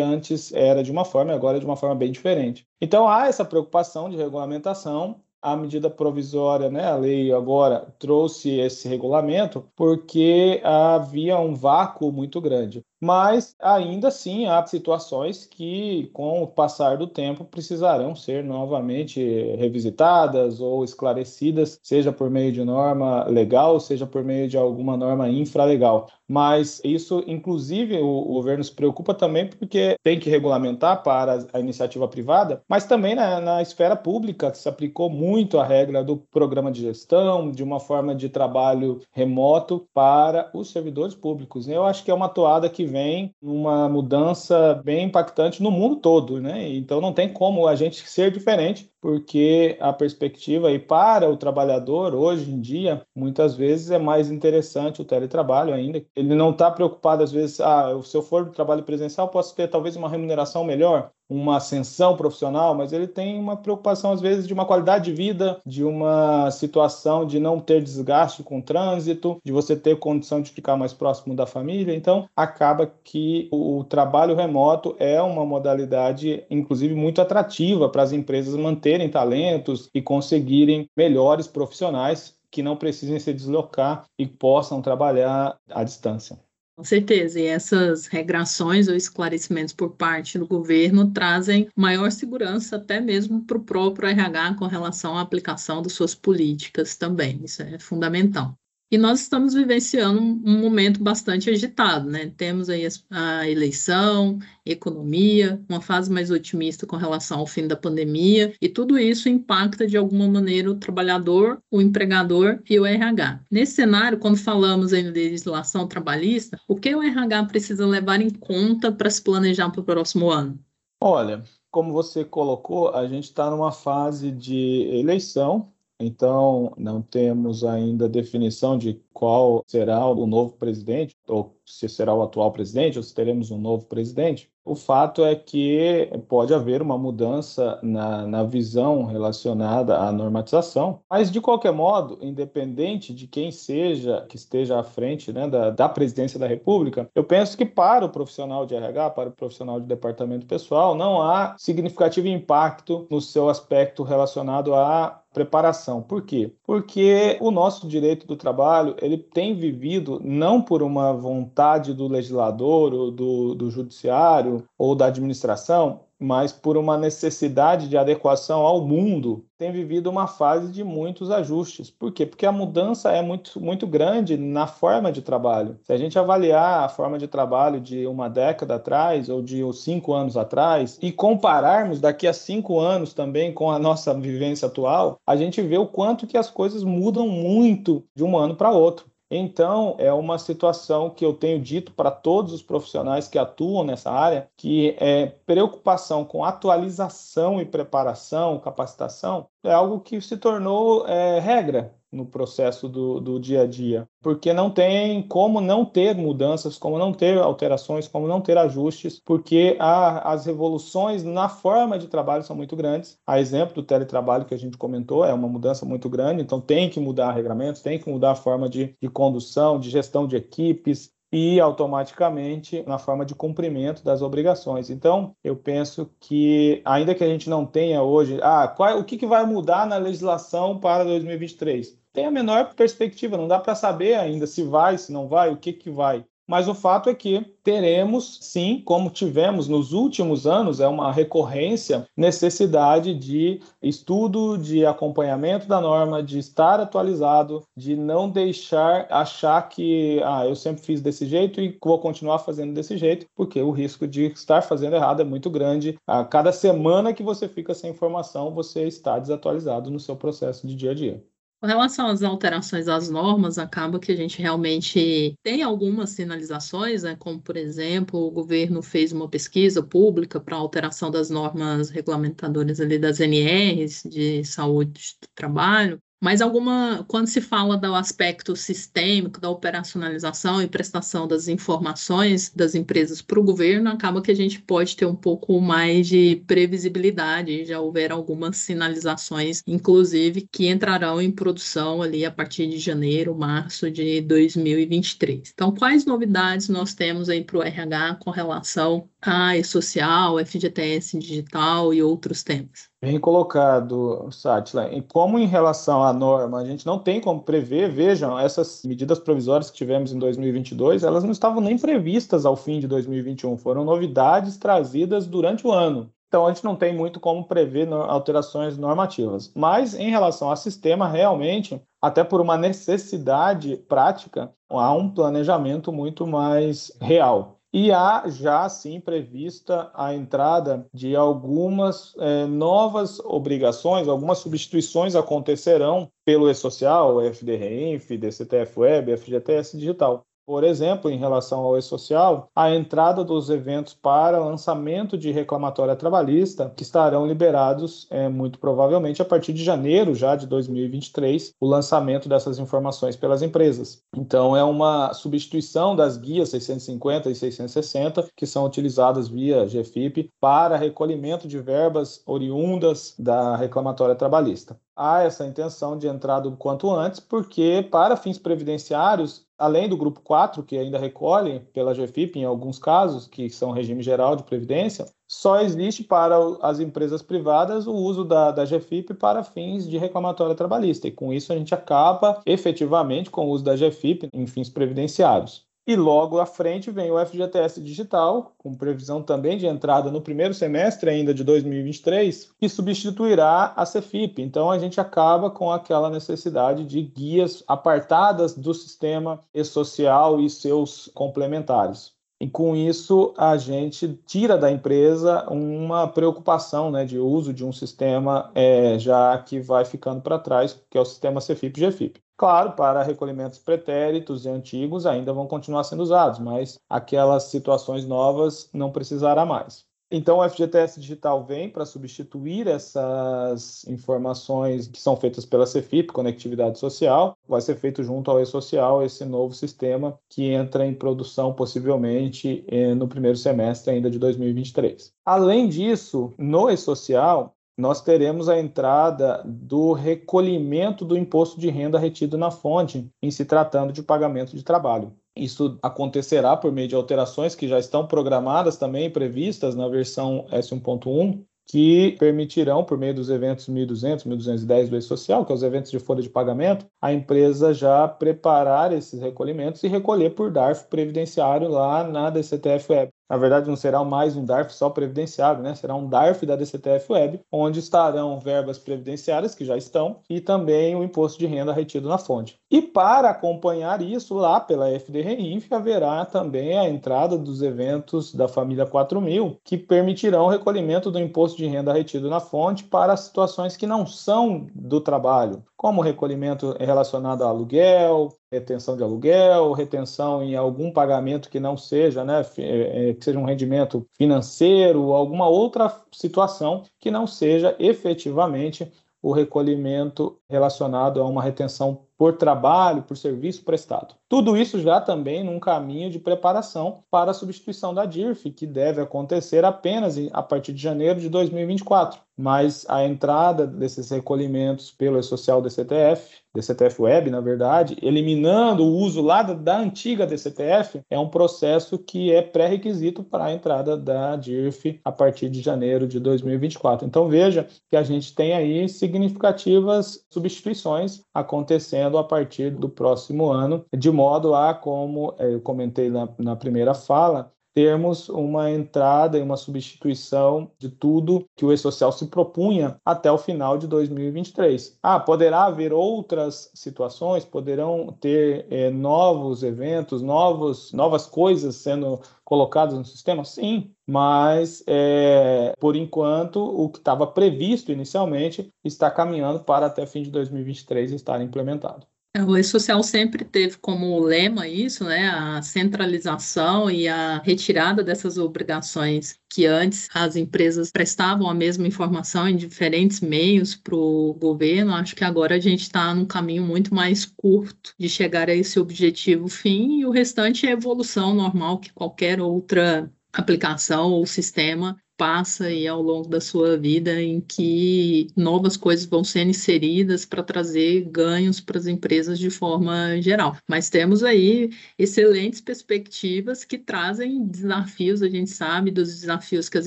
antes 0.00 0.52
era 0.52 0.82
de 0.82 0.90
uma 0.90 1.04
forma 1.04 1.32
e 1.32 1.34
agora 1.34 1.56
é 1.56 1.60
de 1.60 1.66
uma 1.66 1.76
forma 1.76 1.94
bem 1.94 2.10
diferente. 2.12 2.66
Então 2.80 3.08
há 3.08 3.26
essa 3.26 3.44
preocupação 3.44 4.10
de 4.10 4.16
regulamentação. 4.16 5.20
A 5.42 5.56
medida 5.56 5.88
provisória, 5.88 6.68
né, 6.68 6.84
a 6.84 6.96
lei 6.96 7.32
agora 7.32 7.86
trouxe 7.98 8.58
esse 8.58 8.86
regulamento 8.86 9.66
porque 9.74 10.60
havia 10.62 11.38
um 11.38 11.54
vácuo 11.54 12.12
muito 12.12 12.42
grande 12.42 12.84
mas 13.00 13.54
ainda 13.60 14.08
assim 14.08 14.46
há 14.46 14.64
situações 14.66 15.46
que, 15.46 16.10
com 16.12 16.42
o 16.42 16.46
passar 16.46 16.98
do 16.98 17.06
tempo, 17.06 17.44
precisarão 17.44 18.14
ser 18.14 18.44
novamente 18.44 19.20
revisitadas 19.56 20.60
ou 20.60 20.84
esclarecidas, 20.84 21.78
seja 21.82 22.12
por 22.12 22.28
meio 22.30 22.52
de 22.52 22.64
norma 22.64 23.24
legal, 23.24 23.80
seja 23.80 24.06
por 24.06 24.22
meio 24.22 24.48
de 24.48 24.58
alguma 24.58 24.96
norma 24.96 25.28
infralegal. 25.28 26.08
Mas 26.30 26.80
isso, 26.84 27.24
inclusive, 27.26 27.98
o, 27.98 28.22
governo 28.22 28.62
se 28.62 28.72
preocupa 28.72 29.12
também 29.12 29.48
porque 29.48 29.96
tem 30.00 30.20
que 30.20 30.30
regulamentar 30.30 31.02
para 31.02 31.44
a 31.52 31.58
iniciativa 31.58 32.06
privada, 32.06 32.62
mas 32.68 32.84
também 32.84 33.16
na, 33.16 33.40
na 33.40 33.60
esfera 33.60 33.96
pública 33.96 34.54
se 34.54 34.68
aplicou 34.68 35.10
muito 35.10 35.58
a 35.58 35.66
regra 35.66 36.04
do 36.04 36.16
programa 36.16 36.70
de 36.70 36.82
gestão, 36.82 37.50
de 37.50 37.64
uma 37.64 37.80
forma 37.80 38.14
de 38.14 38.28
trabalho 38.28 39.00
remoto 39.10 39.88
para 39.92 40.48
os 40.54 40.70
servidores 40.70 41.16
públicos. 41.16 41.66
Eu 41.66 41.84
acho 41.84 42.04
que 42.04 42.12
é 42.12 42.14
uma 42.14 42.28
toada 42.28 42.68
que 42.68 42.84
vem 42.90 43.34
uma 43.40 43.88
mudança 43.88 44.74
bem 44.84 45.06
impactante 45.06 45.62
no 45.62 45.70
mundo 45.70 45.96
todo, 45.96 46.40
né? 46.40 46.68
Então 46.68 47.00
não 47.00 47.12
tem 47.12 47.32
como 47.32 47.66
a 47.66 47.74
gente 47.76 48.08
ser 48.08 48.30
diferente, 48.30 48.89
porque 49.00 49.76
a 49.80 49.92
perspectiva 49.92 50.68
aí 50.68 50.78
para 50.78 51.28
o 51.28 51.36
trabalhador 51.36 52.14
hoje 52.14 52.50
em 52.50 52.60
dia 52.60 53.02
muitas 53.14 53.54
vezes 53.54 53.90
é 53.90 53.98
mais 53.98 54.30
interessante 54.30 55.00
o 55.02 55.04
teletrabalho 55.04 55.72
ainda. 55.72 56.04
Ele 56.14 56.34
não 56.34 56.50
está 56.50 56.70
preocupado 56.70 57.22
às 57.22 57.32
vezes, 57.32 57.60
ah, 57.60 57.98
se 58.02 58.16
eu 58.16 58.22
for 58.22 58.44
do 58.44 58.52
trabalho 58.52 58.82
presencial 58.82 59.28
posso 59.28 59.54
ter 59.54 59.68
talvez 59.68 59.96
uma 59.96 60.08
remuneração 60.08 60.64
melhor 60.64 61.10
uma 61.30 61.58
ascensão 61.58 62.16
profissional, 62.16 62.74
mas 62.74 62.92
ele 62.92 63.06
tem 63.06 63.38
uma 63.38 63.56
preocupação, 63.56 64.12
às 64.12 64.20
vezes, 64.20 64.46
de 64.48 64.52
uma 64.52 64.66
qualidade 64.66 65.04
de 65.04 65.12
vida, 65.12 65.60
de 65.64 65.84
uma 65.84 66.50
situação 66.50 67.24
de 67.24 67.38
não 67.38 67.60
ter 67.60 67.80
desgaste 67.80 68.42
com 68.42 68.58
o 68.58 68.62
trânsito, 68.62 69.38
de 69.44 69.52
você 69.52 69.76
ter 69.76 69.96
condição 69.98 70.42
de 70.42 70.50
ficar 70.50 70.76
mais 70.76 70.92
próximo 70.92 71.34
da 71.34 71.46
família. 71.46 71.94
Então, 71.94 72.28
acaba 72.34 72.90
que 73.04 73.48
o 73.52 73.84
trabalho 73.84 74.34
remoto 74.34 74.96
é 74.98 75.22
uma 75.22 75.46
modalidade, 75.46 76.44
inclusive, 76.50 76.94
muito 76.94 77.20
atrativa 77.20 77.88
para 77.88 78.02
as 78.02 78.12
empresas 78.12 78.56
manterem 78.90 79.08
talentos 79.08 79.88
e 79.94 80.02
conseguirem 80.02 80.90
melhores 80.96 81.46
profissionais 81.46 82.34
que 82.50 82.62
não 82.62 82.76
precisem 82.76 83.20
se 83.20 83.32
deslocar 83.32 84.04
e 84.18 84.26
possam 84.26 84.82
trabalhar 84.82 85.56
à 85.70 85.84
distância. 85.84 86.38
Com 86.76 86.82
certeza, 86.82 87.38
e 87.38 87.44
essas 87.44 88.06
regrações 88.06 88.88
ou 88.88 88.96
esclarecimentos 88.96 89.74
por 89.74 89.90
parte 89.90 90.38
do 90.38 90.46
governo 90.46 91.12
trazem 91.12 91.68
maior 91.76 92.10
segurança 92.10 92.76
até 92.76 93.00
mesmo 93.00 93.44
para 93.44 93.58
o 93.58 93.62
próprio 93.62 94.08
RH 94.08 94.54
com 94.54 94.66
relação 94.66 95.16
à 95.16 95.20
aplicação 95.20 95.82
das 95.82 95.92
suas 95.92 96.14
políticas 96.14 96.96
também. 96.96 97.40
Isso 97.44 97.62
é 97.62 97.78
fundamental. 97.78 98.56
E 98.92 98.98
nós 98.98 99.20
estamos 99.20 99.54
vivenciando 99.54 100.20
um 100.20 100.58
momento 100.58 101.00
bastante 101.00 101.48
agitado, 101.48 102.10
né? 102.10 102.32
Temos 102.36 102.68
aí 102.68 102.88
a 103.08 103.48
eleição, 103.48 104.40
economia, 104.66 105.62
uma 105.68 105.80
fase 105.80 106.10
mais 106.10 106.28
otimista 106.28 106.86
com 106.88 106.96
relação 106.96 107.38
ao 107.38 107.46
fim 107.46 107.68
da 107.68 107.76
pandemia, 107.76 108.52
e 108.60 108.68
tudo 108.68 108.98
isso 108.98 109.28
impacta 109.28 109.86
de 109.86 109.96
alguma 109.96 110.26
maneira 110.26 110.68
o 110.68 110.74
trabalhador, 110.74 111.62
o 111.70 111.80
empregador 111.80 112.60
e 112.68 112.80
o 112.80 112.84
RH. 112.84 113.44
Nesse 113.48 113.74
cenário, 113.74 114.18
quando 114.18 114.36
falamos 114.36 114.92
em 114.92 115.08
legislação 115.08 115.86
trabalhista, 115.86 116.60
o 116.66 116.74
que 116.74 116.92
o 116.92 117.00
RH 117.00 117.44
precisa 117.44 117.86
levar 117.86 118.20
em 118.20 118.30
conta 118.30 118.90
para 118.90 119.08
se 119.08 119.22
planejar 119.22 119.70
para 119.70 119.82
o 119.82 119.84
próximo 119.84 120.30
ano? 120.30 120.58
Olha, 121.00 121.44
como 121.70 121.92
você 121.92 122.24
colocou, 122.24 122.92
a 122.92 123.06
gente 123.06 123.24
está 123.24 123.48
numa 123.48 123.70
fase 123.70 124.32
de 124.32 124.88
eleição 124.92 125.72
então, 126.00 126.72
não 126.78 127.02
temos 127.02 127.62
ainda 127.62 128.08
definição 128.08 128.78
de 128.78 128.94
qual 129.12 129.62
será 129.66 130.06
o 130.06 130.26
novo 130.26 130.52
presidente, 130.54 131.16
ou 131.28 131.56
se 131.64 131.88
será 131.88 132.14
o 132.14 132.22
atual 132.22 132.52
presidente, 132.52 132.98
ou 132.98 133.02
se 133.02 133.14
teremos 133.14 133.50
um 133.50 133.58
novo 133.58 133.86
presidente. 133.86 134.50
O 134.64 134.74
fato 134.74 135.24
é 135.24 135.34
que 135.34 136.10
pode 136.28 136.52
haver 136.52 136.82
uma 136.82 136.98
mudança 136.98 137.78
na, 137.82 138.26
na 138.26 138.44
visão 138.44 139.04
relacionada 139.04 139.98
à 139.98 140.12
normatização, 140.12 141.00
mas 141.10 141.30
de 141.30 141.40
qualquer 141.40 141.72
modo, 141.72 142.18
independente 142.20 143.14
de 143.14 143.26
quem 143.26 143.50
seja 143.50 144.26
que 144.28 144.36
esteja 144.36 144.78
à 144.78 144.84
frente 144.84 145.32
né, 145.32 145.48
da, 145.48 145.70
da 145.70 145.88
presidência 145.88 146.38
da 146.38 146.46
República, 146.46 147.08
eu 147.14 147.24
penso 147.24 147.56
que 147.56 147.64
para 147.64 148.04
o 148.04 148.10
profissional 148.10 148.66
de 148.66 148.74
RH, 148.74 149.10
para 149.10 149.30
o 149.30 149.32
profissional 149.32 149.80
de 149.80 149.86
departamento 149.86 150.46
pessoal, 150.46 150.94
não 150.94 151.22
há 151.22 151.56
significativo 151.58 152.28
impacto 152.28 153.06
no 153.10 153.20
seu 153.20 153.48
aspecto 153.48 154.02
relacionado 154.02 154.74
à 154.74 155.20
preparação. 155.32 156.02
Por 156.02 156.22
quê? 156.22 156.52
Porque 156.64 157.38
o 157.40 157.50
nosso 157.50 157.86
direito 157.86 158.26
do 158.26 158.36
trabalho 158.36 158.94
ele 159.00 159.16
tem 159.16 159.54
vivido 159.54 160.20
não 160.22 160.60
por 160.60 160.82
uma 160.82 161.12
vontade 161.12 161.94
do 161.94 162.06
legislador 162.06 162.92
ou 162.92 163.10
do, 163.10 163.54
do 163.54 163.70
judiciário 163.70 164.64
ou 164.78 164.94
da 164.94 165.06
administração, 165.06 166.00
mas 166.20 166.52
por 166.52 166.76
uma 166.76 166.98
necessidade 166.98 167.88
de 167.88 167.96
adequação 167.96 168.60
ao 168.60 168.86
mundo, 168.86 169.44
tem 169.56 169.72
vivido 169.72 170.08
uma 170.08 170.26
fase 170.26 170.70
de 170.72 170.84
muitos 170.84 171.30
ajustes. 171.30 171.90
Por 171.90 172.12
quê? 172.12 172.24
Porque 172.24 172.46
a 172.46 172.52
mudança 172.52 173.10
é 173.10 173.20
muito, 173.20 173.60
muito 173.60 173.86
grande 173.86 174.36
na 174.36 174.66
forma 174.66 175.10
de 175.10 175.22
trabalho. 175.22 175.78
Se 175.82 175.92
a 175.92 175.96
gente 175.96 176.18
avaliar 176.18 176.84
a 176.84 176.88
forma 176.88 177.18
de 177.18 177.26
trabalho 177.26 177.80
de 177.80 178.06
uma 178.06 178.28
década 178.28 178.76
atrás 178.76 179.28
ou 179.28 179.42
de 179.42 179.60
cinco 179.74 180.12
anos 180.12 180.36
atrás 180.36 180.98
e 181.02 181.10
compararmos 181.10 182.00
daqui 182.00 182.26
a 182.26 182.32
cinco 182.32 182.78
anos 182.78 183.12
também 183.12 183.52
com 183.52 183.70
a 183.70 183.78
nossa 183.78 184.14
vivência 184.14 184.66
atual, 184.66 185.18
a 185.26 185.36
gente 185.36 185.60
vê 185.62 185.76
o 185.78 185.86
quanto 185.86 186.26
que 186.26 186.38
as 186.38 186.50
coisas 186.50 186.82
mudam 186.82 187.28
muito 187.28 188.04
de 188.14 188.24
um 188.24 188.36
ano 188.36 188.54
para 188.54 188.70
outro. 188.70 189.09
Então, 189.30 189.94
é 189.98 190.12
uma 190.12 190.38
situação 190.38 191.08
que 191.08 191.24
eu 191.24 191.32
tenho 191.32 191.60
dito 191.60 191.92
para 191.92 192.10
todos 192.10 192.52
os 192.52 192.62
profissionais 192.62 193.28
que 193.28 193.38
atuam 193.38 193.84
nessa 193.84 194.10
área, 194.10 194.50
que 194.56 194.96
é 194.98 195.26
preocupação 195.46 196.24
com 196.24 196.44
atualização 196.44 197.60
e 197.60 197.64
preparação, 197.64 198.58
capacitação, 198.58 199.48
é 199.62 199.72
algo 199.72 200.00
que 200.00 200.20
se 200.20 200.36
tornou 200.36 201.06
é, 201.06 201.38
regra 201.38 201.94
no 202.12 202.26
processo 202.26 202.88
do, 202.88 203.20
do 203.20 203.38
dia 203.38 203.62
a 203.62 203.66
dia, 203.66 204.08
porque 204.22 204.52
não 204.52 204.70
tem 204.70 205.22
como 205.22 205.60
não 205.60 205.84
ter 205.84 206.14
mudanças, 206.14 206.76
como 206.76 206.98
não 206.98 207.12
ter 207.12 207.38
alterações, 207.38 208.08
como 208.08 208.26
não 208.26 208.40
ter 208.40 208.58
ajustes, 208.58 209.20
porque 209.24 209.76
a, 209.78 210.32
as 210.32 210.46
revoluções 210.46 211.22
na 211.22 211.48
forma 211.48 211.98
de 211.98 212.08
trabalho 212.08 212.42
são 212.42 212.56
muito 212.56 212.74
grandes. 212.74 213.18
A 213.26 213.40
exemplo 213.40 213.74
do 213.74 213.82
teletrabalho 213.82 214.44
que 214.44 214.54
a 214.54 214.58
gente 214.58 214.76
comentou 214.76 215.24
é 215.24 215.32
uma 215.32 215.48
mudança 215.48 215.86
muito 215.86 216.08
grande, 216.08 216.42
então 216.42 216.60
tem 216.60 216.90
que 216.90 217.00
mudar 217.00 217.32
regramentos, 217.32 217.82
tem 217.82 217.98
que 217.98 218.10
mudar 218.10 218.32
a 218.32 218.36
forma 218.36 218.68
de, 218.68 218.94
de 219.00 219.08
condução, 219.08 219.78
de 219.78 219.90
gestão 219.90 220.26
de 220.26 220.36
equipes, 220.36 221.10
e 221.32 221.60
automaticamente 221.60 222.82
na 222.86 222.98
forma 222.98 223.24
de 223.24 223.34
cumprimento 223.34 224.04
das 224.04 224.22
obrigações. 224.22 224.90
Então, 224.90 225.34
eu 225.44 225.56
penso 225.56 226.10
que, 226.18 226.82
ainda 226.84 227.14
que 227.14 227.22
a 227.22 227.28
gente 227.28 227.48
não 227.48 227.64
tenha 227.64 228.02
hoje, 228.02 228.38
ah, 228.42 228.66
qual, 228.68 228.98
o 228.98 229.04
que, 229.04 229.16
que 229.16 229.26
vai 229.26 229.44
mudar 229.46 229.86
na 229.86 229.96
legislação 229.96 230.78
para 230.78 231.04
2023? 231.04 231.98
Tem 232.12 232.26
a 232.26 232.30
menor 232.30 232.74
perspectiva, 232.74 233.36
não 233.36 233.46
dá 233.46 233.60
para 233.60 233.74
saber 233.74 234.14
ainda 234.14 234.46
se 234.46 234.64
vai, 234.64 234.98
se 234.98 235.12
não 235.12 235.28
vai, 235.28 235.52
o 235.52 235.56
que, 235.56 235.72
que 235.72 235.90
vai 235.90 236.24
mas 236.50 236.66
o 236.66 236.74
fato 236.74 237.08
é 237.08 237.14
que 237.14 237.46
teremos, 237.62 238.38
sim, 238.40 238.82
como 238.84 239.08
tivemos 239.08 239.68
nos 239.68 239.92
últimos 239.92 240.48
anos, 240.48 240.80
é 240.80 240.88
uma 240.88 241.12
recorrência, 241.12 242.08
necessidade 242.16 243.14
de 243.14 243.60
estudo, 243.80 244.58
de 244.58 244.84
acompanhamento 244.84 245.68
da 245.68 245.80
norma, 245.80 246.20
de 246.20 246.40
estar 246.40 246.80
atualizado, 246.80 247.62
de 247.76 247.94
não 247.94 248.28
deixar 248.28 249.06
achar 249.08 249.62
que 249.68 250.20
ah, 250.24 250.44
eu 250.44 250.56
sempre 250.56 250.82
fiz 250.82 251.00
desse 251.00 251.24
jeito 251.24 251.60
e 251.60 251.78
vou 251.80 252.00
continuar 252.00 252.40
fazendo 252.40 252.74
desse 252.74 252.98
jeito, 252.98 253.26
porque 253.36 253.62
o 253.62 253.70
risco 253.70 254.04
de 254.08 254.26
estar 254.26 254.60
fazendo 254.62 254.96
errado 254.96 255.22
é 255.22 255.24
muito 255.24 255.48
grande. 255.48 255.96
A 256.04 256.24
cada 256.24 256.50
semana 256.50 257.14
que 257.14 257.22
você 257.22 257.46
fica 257.48 257.74
sem 257.74 257.92
informação, 257.92 258.52
você 258.52 258.88
está 258.88 259.20
desatualizado 259.20 259.88
no 259.88 260.00
seu 260.00 260.16
processo 260.16 260.66
de 260.66 260.74
dia 260.74 260.90
a 260.90 260.94
dia. 260.94 261.29
Com 261.60 261.66
relação 261.66 262.06
às 262.06 262.22
alterações 262.22 262.88
às 262.88 263.10
normas, 263.10 263.58
acaba 263.58 264.00
que 264.00 264.10
a 264.10 264.16
gente 264.16 264.40
realmente 264.40 265.34
tem 265.42 265.62
algumas 265.62 266.08
sinalizações, 266.10 267.02
né, 267.02 267.14
como, 267.16 267.38
por 267.40 267.54
exemplo, 267.54 268.18
o 268.18 268.30
governo 268.30 268.82
fez 268.82 269.12
uma 269.12 269.28
pesquisa 269.28 269.82
pública 269.82 270.40
para 270.40 270.56
alteração 270.56 271.10
das 271.10 271.28
normas 271.28 271.90
regulamentadoras 271.90 272.80
ali 272.80 272.98
das 272.98 273.20
NRs 273.20 274.02
de 274.08 274.42
saúde 274.42 275.16
do 275.20 275.28
trabalho, 275.34 276.00
mas 276.20 276.42
alguma, 276.42 277.04
quando 277.08 277.28
se 277.28 277.40
fala 277.40 277.76
do 277.76 277.94
aspecto 277.94 278.54
sistêmico, 278.54 279.40
da 279.40 279.48
operacionalização 279.48 280.62
e 280.62 280.68
prestação 280.68 281.26
das 281.26 281.48
informações 281.48 282.52
das 282.54 282.74
empresas 282.74 283.22
para 283.22 283.40
o 283.40 283.42
governo, 283.42 283.90
acaba 283.90 284.20
que 284.20 284.30
a 284.30 284.36
gente 284.36 284.60
pode 284.60 284.96
ter 284.96 285.06
um 285.06 285.14
pouco 285.14 285.58
mais 285.60 286.06
de 286.06 286.42
previsibilidade. 286.46 287.64
Já 287.64 287.80
houver 287.80 288.12
algumas 288.12 288.58
sinalizações, 288.58 289.62
inclusive, 289.66 290.46
que 290.52 290.68
entrarão 290.68 291.20
em 291.20 291.30
produção 291.30 292.02
ali 292.02 292.24
a 292.24 292.30
partir 292.30 292.66
de 292.68 292.78
janeiro, 292.78 293.34
março 293.34 293.90
de 293.90 294.20
2023. 294.20 295.50
Então, 295.54 295.74
quais 295.74 296.04
novidades 296.04 296.68
nós 296.68 296.94
temos 296.94 297.28
aí 297.28 297.42
para 297.42 297.58
o 297.58 297.62
RH 297.62 298.16
com 298.16 298.30
relação 298.30 299.08
a 299.22 299.56
E-Social, 299.56 300.38
FGTS 300.38 301.18
Digital 301.18 301.92
e 301.92 302.02
outros 302.02 302.42
temas? 302.42 302.88
Bem 303.02 303.18
colocado, 303.18 304.28
Sátila. 304.30 304.92
E 304.92 305.00
como 305.00 305.38
em 305.38 305.46
relação 305.46 306.02
à 306.02 306.12
norma, 306.12 306.60
a 306.60 306.64
gente 306.64 306.84
não 306.86 306.98
tem 306.98 307.20
como 307.20 307.42
prever, 307.42 307.90
vejam, 307.90 308.38
essas 308.38 308.82
medidas 308.84 309.18
provisórias 309.18 309.70
que 309.70 309.78
tivemos 309.78 310.12
em 310.12 310.18
2022, 310.18 311.02
elas 311.02 311.24
não 311.24 311.32
estavam 311.32 311.60
nem 311.60 311.78
previstas 311.78 312.44
ao 312.44 312.56
fim 312.56 312.78
de 312.80 312.86
2021, 312.86 313.56
foram 313.56 313.84
novidades 313.84 314.56
trazidas 314.56 315.26
durante 315.26 315.66
o 315.66 315.72
ano. 315.72 316.10
Então, 316.28 316.46
a 316.46 316.52
gente 316.52 316.62
não 316.62 316.76
tem 316.76 316.94
muito 316.94 317.18
como 317.18 317.44
prever 317.44 317.92
alterações 317.92 318.78
normativas. 318.78 319.50
Mas, 319.52 319.94
em 319.94 320.10
relação 320.10 320.48
ao 320.48 320.56
sistema, 320.56 321.08
realmente, 321.08 321.82
até 322.00 322.22
por 322.22 322.40
uma 322.40 322.56
necessidade 322.56 323.76
prática, 323.88 324.52
há 324.68 324.92
um 324.92 325.10
planejamento 325.10 325.92
muito 325.92 326.24
mais 326.28 326.92
real. 327.00 327.59
E 327.72 327.92
há 327.92 328.24
já 328.28 328.68
sim 328.68 329.00
prevista 329.00 329.92
a 329.94 330.12
entrada 330.12 330.88
de 330.92 331.14
algumas 331.14 332.14
é, 332.18 332.44
novas 332.44 333.20
obrigações, 333.20 334.08
algumas 334.08 334.38
substituições 334.38 335.14
acontecerão 335.14 336.10
pelo 336.24 336.50
E-Social, 336.50 337.20
FDRENF, 337.32 338.18
DCTF 338.18 338.80
Web, 338.80 339.16
FGTS 339.16 339.78
Digital. 339.78 340.26
Por 340.50 340.64
exemplo, 340.64 341.08
em 341.08 341.16
relação 341.16 341.60
ao 341.60 341.78
e-social, 341.78 342.50
a 342.56 342.74
entrada 342.74 343.22
dos 343.22 343.50
eventos 343.50 343.94
para 343.94 344.44
lançamento 344.44 345.16
de 345.16 345.30
reclamatória 345.30 345.94
trabalhista, 345.94 346.72
que 346.76 346.82
estarão 346.82 347.24
liberados 347.24 348.08
é, 348.10 348.28
muito 348.28 348.58
provavelmente 348.58 349.22
a 349.22 349.24
partir 349.24 349.52
de 349.52 349.62
janeiro 349.62 350.12
já 350.12 350.34
de 350.34 350.48
2023, 350.48 351.54
o 351.60 351.68
lançamento 351.68 352.28
dessas 352.28 352.58
informações 352.58 353.14
pelas 353.14 353.42
empresas. 353.42 354.02
Então, 354.12 354.56
é 354.56 354.64
uma 354.64 355.14
substituição 355.14 355.94
das 355.94 356.16
guias 356.16 356.48
650 356.48 357.30
e 357.30 357.34
660, 357.36 358.26
que 358.34 358.44
são 358.44 358.64
utilizadas 358.64 359.28
via 359.28 359.64
GFIP 359.64 360.30
para 360.40 360.76
recolhimento 360.76 361.46
de 361.46 361.60
verbas 361.60 362.24
oriundas 362.26 363.14
da 363.16 363.54
reclamatória 363.54 364.16
trabalhista 364.16 364.76
há 365.00 365.22
essa 365.22 365.46
intenção 365.46 365.96
de 365.96 366.06
entrada 366.06 366.46
o 366.46 366.56
quanto 366.58 366.90
antes, 366.90 367.18
porque 367.20 367.88
para 367.90 368.18
fins 368.18 368.36
previdenciários, 368.36 369.46
além 369.60 369.88
do 369.88 369.96
grupo 369.96 370.20
4, 370.22 370.62
que 370.62 370.78
ainda 370.78 370.98
recolhe 370.98 371.60
pela 371.74 371.92
GFIP 371.92 372.38
em 372.38 372.44
alguns 372.44 372.78
casos, 372.78 373.26
que 373.26 373.50
são 373.50 373.70
regime 373.70 374.02
geral 374.02 374.34
de 374.34 374.42
previdência, 374.42 375.04
só 375.28 375.60
existe 375.60 376.02
para 376.02 376.34
as 376.62 376.80
empresas 376.80 377.22
privadas 377.22 377.86
o 377.86 377.94
uso 377.94 378.24
da, 378.24 378.50
da 378.50 378.64
GFIP 378.64 379.14
para 379.14 379.44
fins 379.44 379.86
de 379.86 379.98
reclamatória 379.98 380.54
trabalhista. 380.54 381.06
E 381.06 381.12
com 381.12 381.32
isso 381.32 381.52
a 381.52 381.56
gente 381.56 381.74
acaba 381.74 382.40
efetivamente 382.46 383.30
com 383.30 383.46
o 383.46 383.50
uso 383.50 383.62
da 383.62 383.76
GFIP 383.76 384.28
em 384.32 384.46
fins 384.46 384.70
previdenciários. 384.70 385.69
E 385.86 385.96
logo 385.96 386.38
à 386.38 386.46
frente 386.46 386.90
vem 386.90 387.10
o 387.10 387.18
FGTS 387.18 387.80
Digital, 387.80 388.54
com 388.58 388.74
previsão 388.74 389.22
também 389.22 389.56
de 389.56 389.66
entrada 389.66 390.10
no 390.10 390.20
primeiro 390.20 390.54
semestre 390.54 391.10
ainda 391.10 391.32
de 391.32 391.42
2023, 391.42 392.52
que 392.58 392.68
substituirá 392.68 393.72
a 393.74 393.86
Cefip. 393.86 394.40
Então 394.40 394.70
a 394.70 394.78
gente 394.78 395.00
acaba 395.00 395.50
com 395.50 395.72
aquela 395.72 396.10
necessidade 396.10 396.84
de 396.84 397.02
guias 397.02 397.64
apartadas 397.66 398.54
do 398.54 398.74
sistema 398.74 399.40
e-social 399.54 400.38
e 400.40 400.48
seus 400.50 401.10
complementares. 401.14 402.12
E 402.40 402.48
com 402.48 402.74
isso, 402.74 403.34
a 403.36 403.58
gente 403.58 404.18
tira 404.26 404.56
da 404.56 404.72
empresa 404.72 405.46
uma 405.50 406.08
preocupação 406.08 406.90
né, 406.90 407.04
de 407.04 407.18
uso 407.18 407.52
de 407.52 407.64
um 407.64 407.72
sistema 407.72 408.50
é, 408.54 408.98
já 408.98 409.36
que 409.38 409.60
vai 409.60 409.84
ficando 409.84 410.22
para 410.22 410.38
trás, 410.38 410.80
que 410.88 410.96
é 410.96 411.00
o 411.00 411.04
sistema 411.04 411.40
CFIP-GFIP. 411.40 412.18
Claro, 412.40 412.72
para 412.72 413.02
recolhimentos 413.02 413.58
pretéritos 413.58 414.46
e 414.46 414.48
antigos 414.48 415.04
ainda 415.04 415.30
vão 415.30 415.46
continuar 415.46 415.84
sendo 415.84 416.02
usados, 416.02 416.38
mas 416.38 416.78
aquelas 416.88 417.42
situações 417.42 418.06
novas 418.06 418.70
não 418.72 418.90
precisará 418.90 419.44
mais. 419.44 419.84
Então, 420.10 420.38
o 420.38 420.48
FGTS 420.48 420.98
Digital 420.98 421.44
vem 421.44 421.68
para 421.68 421.84
substituir 421.84 422.66
essas 422.66 423.86
informações 423.86 424.88
que 424.88 424.98
são 424.98 425.16
feitas 425.16 425.44
pela 425.44 425.66
Cefip, 425.66 426.14
Conectividade 426.14 426.78
Social. 426.78 427.36
Vai 427.46 427.60
ser 427.60 427.76
feito 427.76 428.02
junto 428.02 428.30
ao 428.30 428.40
E-Social 428.40 429.04
esse 429.04 429.26
novo 429.26 429.52
sistema 429.54 430.18
que 430.26 430.46
entra 430.46 430.86
em 430.86 430.94
produção 430.94 431.52
possivelmente 431.52 432.64
eh, 432.68 432.94
no 432.94 433.06
primeiro 433.06 433.36
semestre 433.36 433.92
ainda 433.92 434.10
de 434.10 434.18
2023. 434.18 435.12
Além 435.26 435.68
disso, 435.68 436.32
no 436.38 436.70
E-Social, 436.70 437.54
nós 437.78 438.02
teremos 438.02 438.48
a 438.48 438.58
entrada 438.58 439.42
do 439.44 439.92
recolhimento 439.92 441.04
do 441.04 441.16
imposto 441.16 441.58
de 441.58 441.70
renda 441.70 441.98
retido 441.98 442.36
na 442.36 442.50
fonte, 442.50 443.10
em 443.22 443.30
se 443.30 443.44
tratando 443.44 443.92
de 443.92 444.02
pagamento 444.02 444.56
de 444.56 444.62
trabalho. 444.62 445.12
Isso 445.36 445.78
acontecerá 445.82 446.56
por 446.56 446.72
meio 446.72 446.88
de 446.88 446.94
alterações 446.94 447.54
que 447.54 447.68
já 447.68 447.78
estão 447.78 448.06
programadas 448.06 448.76
também, 448.76 449.10
previstas 449.10 449.74
na 449.74 449.88
versão 449.88 450.46
S1.1, 450.50 451.42
que 451.70 452.16
permitirão, 452.18 452.82
por 452.82 452.98
meio 452.98 453.14
dos 453.14 453.30
eventos 453.30 453.68
1.200, 453.68 454.26
1.210 454.26 454.88
do 454.88 454.96
E-Social, 454.96 455.46
que 455.46 455.52
é 455.52 455.54
os 455.54 455.62
eventos 455.62 455.90
de 455.92 456.00
folha 456.00 456.20
de 456.20 456.28
pagamento, 456.28 456.84
a 457.00 457.12
empresa 457.12 457.72
já 457.72 458.08
preparar 458.08 458.92
esses 458.92 459.20
recolhimentos 459.20 459.82
e 459.84 459.88
recolher 459.88 460.30
por 460.30 460.50
DARF 460.50 460.88
previdenciário 460.88 461.68
lá 461.68 462.02
na 462.02 462.28
DCTF 462.28 462.92
Web. 462.92 463.12
Na 463.30 463.36
verdade, 463.36 463.68
não 463.68 463.76
será 463.76 464.02
mais 464.02 464.36
um 464.36 464.44
DARF 464.44 464.74
só 464.74 464.90
previdenciário, 464.90 465.62
né? 465.62 465.72
Será 465.76 465.94
um 465.94 466.08
DARF 466.08 466.44
da 466.44 466.56
DCTF 466.56 467.12
Web, 467.12 467.40
onde 467.52 467.78
estarão 467.78 468.40
verbas 468.40 468.76
previdenciárias, 468.76 469.54
que 469.54 469.64
já 469.64 469.76
estão, 469.76 470.16
e 470.28 470.40
também 470.40 470.96
o 470.96 471.04
imposto 471.04 471.38
de 471.38 471.46
renda 471.46 471.72
retido 471.72 472.08
na 472.08 472.18
fonte. 472.18 472.58
E 472.68 472.82
para 472.82 473.30
acompanhar 473.30 474.02
isso, 474.02 474.34
lá 474.34 474.58
pela 474.58 474.90
FDRINF, 474.90 475.72
haverá 475.72 476.24
também 476.24 476.76
a 476.76 476.88
entrada 476.88 477.38
dos 477.38 477.62
eventos 477.62 478.34
da 478.34 478.48
família 478.48 478.84
4000, 478.84 479.58
que 479.64 479.78
permitirão 479.78 480.46
o 480.46 480.50
recolhimento 480.50 481.08
do 481.08 481.20
imposto 481.20 481.56
de 481.56 481.66
renda 481.66 481.92
retido 481.92 482.28
na 482.28 482.40
fonte 482.40 482.82
para 482.82 483.16
situações 483.16 483.76
que 483.76 483.86
não 483.86 484.04
são 484.06 484.66
do 484.74 485.00
trabalho, 485.00 485.62
como 485.76 486.02
recolhimento 486.02 486.74
relacionado 486.80 487.42
a 487.42 487.48
aluguel, 487.48 488.36
retenção 488.52 488.96
de 488.96 489.02
aluguel, 489.02 489.72
retenção 489.72 490.42
em 490.42 490.56
algum 490.56 490.92
pagamento 490.92 491.48
que 491.48 491.60
não 491.60 491.76
seja, 491.76 492.24
né, 492.24 492.44
é, 492.58 493.10
é, 493.10 493.14
que 493.14 493.24
seja 493.24 493.38
um 493.38 493.44
rendimento 493.44 494.04
financeiro, 494.16 495.12
alguma 495.12 495.48
outra 495.48 496.02
situação 496.12 496.82
que 496.98 497.10
não 497.10 497.26
seja 497.26 497.76
efetivamente 497.78 498.90
o 499.22 499.32
recolhimento 499.32 500.38
relacionado 500.48 501.20
a 501.20 501.26
uma 501.26 501.42
retenção 501.42 502.06
por 502.20 502.36
trabalho, 502.36 503.00
por 503.00 503.16
serviço 503.16 503.64
prestado. 503.64 504.14
Tudo 504.28 504.54
isso 504.54 504.78
já 504.78 505.00
também 505.00 505.42
num 505.42 505.58
caminho 505.58 506.10
de 506.10 506.18
preparação 506.18 507.02
para 507.10 507.30
a 507.30 507.34
substituição 507.34 507.94
da 507.94 508.04
DIRF, 508.04 508.50
que 508.50 508.66
deve 508.66 509.00
acontecer 509.00 509.64
apenas 509.64 510.18
a 510.30 510.42
partir 510.42 510.74
de 510.74 510.82
janeiro 510.82 511.18
de 511.18 511.30
2024. 511.30 512.20
Mas 512.36 512.86
a 512.88 513.04
entrada 513.04 513.66
desses 513.66 514.10
recolhimentos 514.10 514.90
pelo 514.90 515.18
E-Social 515.18 515.60
DCTF, 515.60 516.40
DCTF 516.54 517.02
Web, 517.02 517.30
na 517.30 517.40
verdade, 517.40 517.96
eliminando 518.02 518.82
o 518.82 518.96
uso 518.96 519.20
lá 519.20 519.42
da, 519.42 519.52
da 519.52 519.78
antiga 519.78 520.26
DCTF, 520.26 521.00
é 521.10 521.18
um 521.18 521.28
processo 521.28 521.98
que 521.98 522.32
é 522.32 522.40
pré-requisito 522.40 523.22
para 523.22 523.44
a 523.44 523.52
entrada 523.52 523.96
da 523.96 524.36
DIRF 524.36 525.00
a 525.04 525.12
partir 525.12 525.50
de 525.50 525.60
janeiro 525.60 526.08
de 526.08 526.18
2024. 526.18 527.06
Então 527.06 527.28
veja 527.28 527.68
que 527.90 527.96
a 527.96 528.02
gente 528.02 528.34
tem 528.34 528.54
aí 528.54 528.88
significativas 528.88 530.26
substituições 530.30 531.22
acontecendo 531.34 532.09
a 532.18 532.24
partir 532.24 532.70
do 532.70 532.88
próximo 532.88 533.50
ano, 533.50 533.84
de 533.96 534.10
modo 534.10 534.54
a, 534.54 534.74
como 534.74 535.34
é, 535.38 535.54
eu 535.54 535.60
comentei 535.60 536.08
na, 536.10 536.28
na 536.38 536.56
primeira 536.56 536.94
fala, 536.94 537.52
termos 537.74 538.28
uma 538.28 538.70
entrada 538.70 539.38
e 539.38 539.42
uma 539.42 539.56
substituição 539.56 540.70
de 540.78 540.88
tudo 540.88 541.46
que 541.56 541.64
o 541.64 541.72
e-social 541.72 542.12
se 542.12 542.26
propunha 542.26 542.96
até 543.04 543.30
o 543.30 543.38
final 543.38 543.78
de 543.78 543.86
2023. 543.86 544.98
Ah, 545.02 545.20
poderá 545.20 545.64
haver 545.64 545.92
outras 545.92 546.70
situações, 546.74 547.44
poderão 547.44 548.16
ter 548.20 548.66
é, 548.70 548.90
novos 548.90 549.62
eventos, 549.62 550.22
novos, 550.22 550.92
novas 550.92 551.26
coisas 551.26 551.76
sendo 551.76 552.20
colocadas 552.44 552.98
no 552.98 553.04
sistema? 553.04 553.44
Sim, 553.44 553.92
mas 554.06 554.82
é, 554.86 555.72
por 555.78 555.94
enquanto 555.94 556.56
o 556.60 556.88
que 556.88 556.98
estava 556.98 557.26
previsto 557.26 557.92
inicialmente 557.92 558.72
está 558.84 559.10
caminhando 559.10 559.60
para 559.60 559.86
até 559.86 560.04
fim 560.06 560.22
de 560.22 560.30
2023 560.30 561.12
estar 561.12 561.40
implementado. 561.40 562.06
É, 562.32 562.44
o 562.44 562.56
E-Social 562.56 563.02
sempre 563.02 563.44
teve 563.44 563.76
como 563.78 564.20
lema 564.20 564.68
isso, 564.68 565.02
né, 565.02 565.28
a 565.30 565.60
centralização 565.62 566.88
e 566.88 567.08
a 567.08 567.38
retirada 567.38 568.04
dessas 568.04 568.38
obrigações 568.38 569.36
que 569.48 569.66
antes 569.66 570.08
as 570.14 570.36
empresas 570.36 570.92
prestavam 570.92 571.50
a 571.50 571.54
mesma 571.54 571.88
informação 571.88 572.48
em 572.48 572.56
diferentes 572.56 573.20
meios 573.20 573.74
para 573.74 573.96
o 573.96 574.32
governo. 574.34 574.94
Acho 574.94 575.16
que 575.16 575.24
agora 575.24 575.56
a 575.56 575.58
gente 575.58 575.82
está 575.82 576.14
num 576.14 576.24
caminho 576.24 576.62
muito 576.62 576.94
mais 576.94 577.24
curto 577.24 577.92
de 577.98 578.08
chegar 578.08 578.48
a 578.48 578.54
esse 578.54 578.78
objetivo 578.78 579.48
fim 579.48 579.98
e 579.98 580.06
o 580.06 580.10
restante 580.12 580.68
é 580.68 580.70
evolução 580.70 581.34
normal 581.34 581.80
que 581.80 581.92
qualquer 581.92 582.40
outra 582.40 583.10
aplicação 583.32 584.12
ou 584.12 584.24
sistema 584.24 584.96
passa 585.20 585.66
aí 585.66 585.86
ao 585.86 586.00
longo 586.00 586.28
da 586.30 586.40
sua 586.40 586.78
vida 586.78 587.20
em 587.20 587.42
que 587.42 588.28
novas 588.34 588.74
coisas 588.74 589.04
vão 589.04 589.22
sendo 589.22 589.50
inseridas 589.50 590.24
para 590.24 590.42
trazer 590.42 591.02
ganhos 591.10 591.60
para 591.60 591.76
as 591.76 591.86
empresas 591.86 592.38
de 592.38 592.48
forma 592.48 593.20
geral. 593.20 593.54
Mas 593.68 593.90
temos 593.90 594.24
aí 594.24 594.70
excelentes 594.98 595.60
perspectivas 595.60 596.64
que 596.64 596.78
trazem 596.78 597.44
desafios, 597.46 598.22
a 598.22 598.30
gente 598.30 598.48
sabe 598.50 598.90
dos 598.90 599.20
desafios 599.20 599.68
que 599.68 599.76
as 599.76 599.86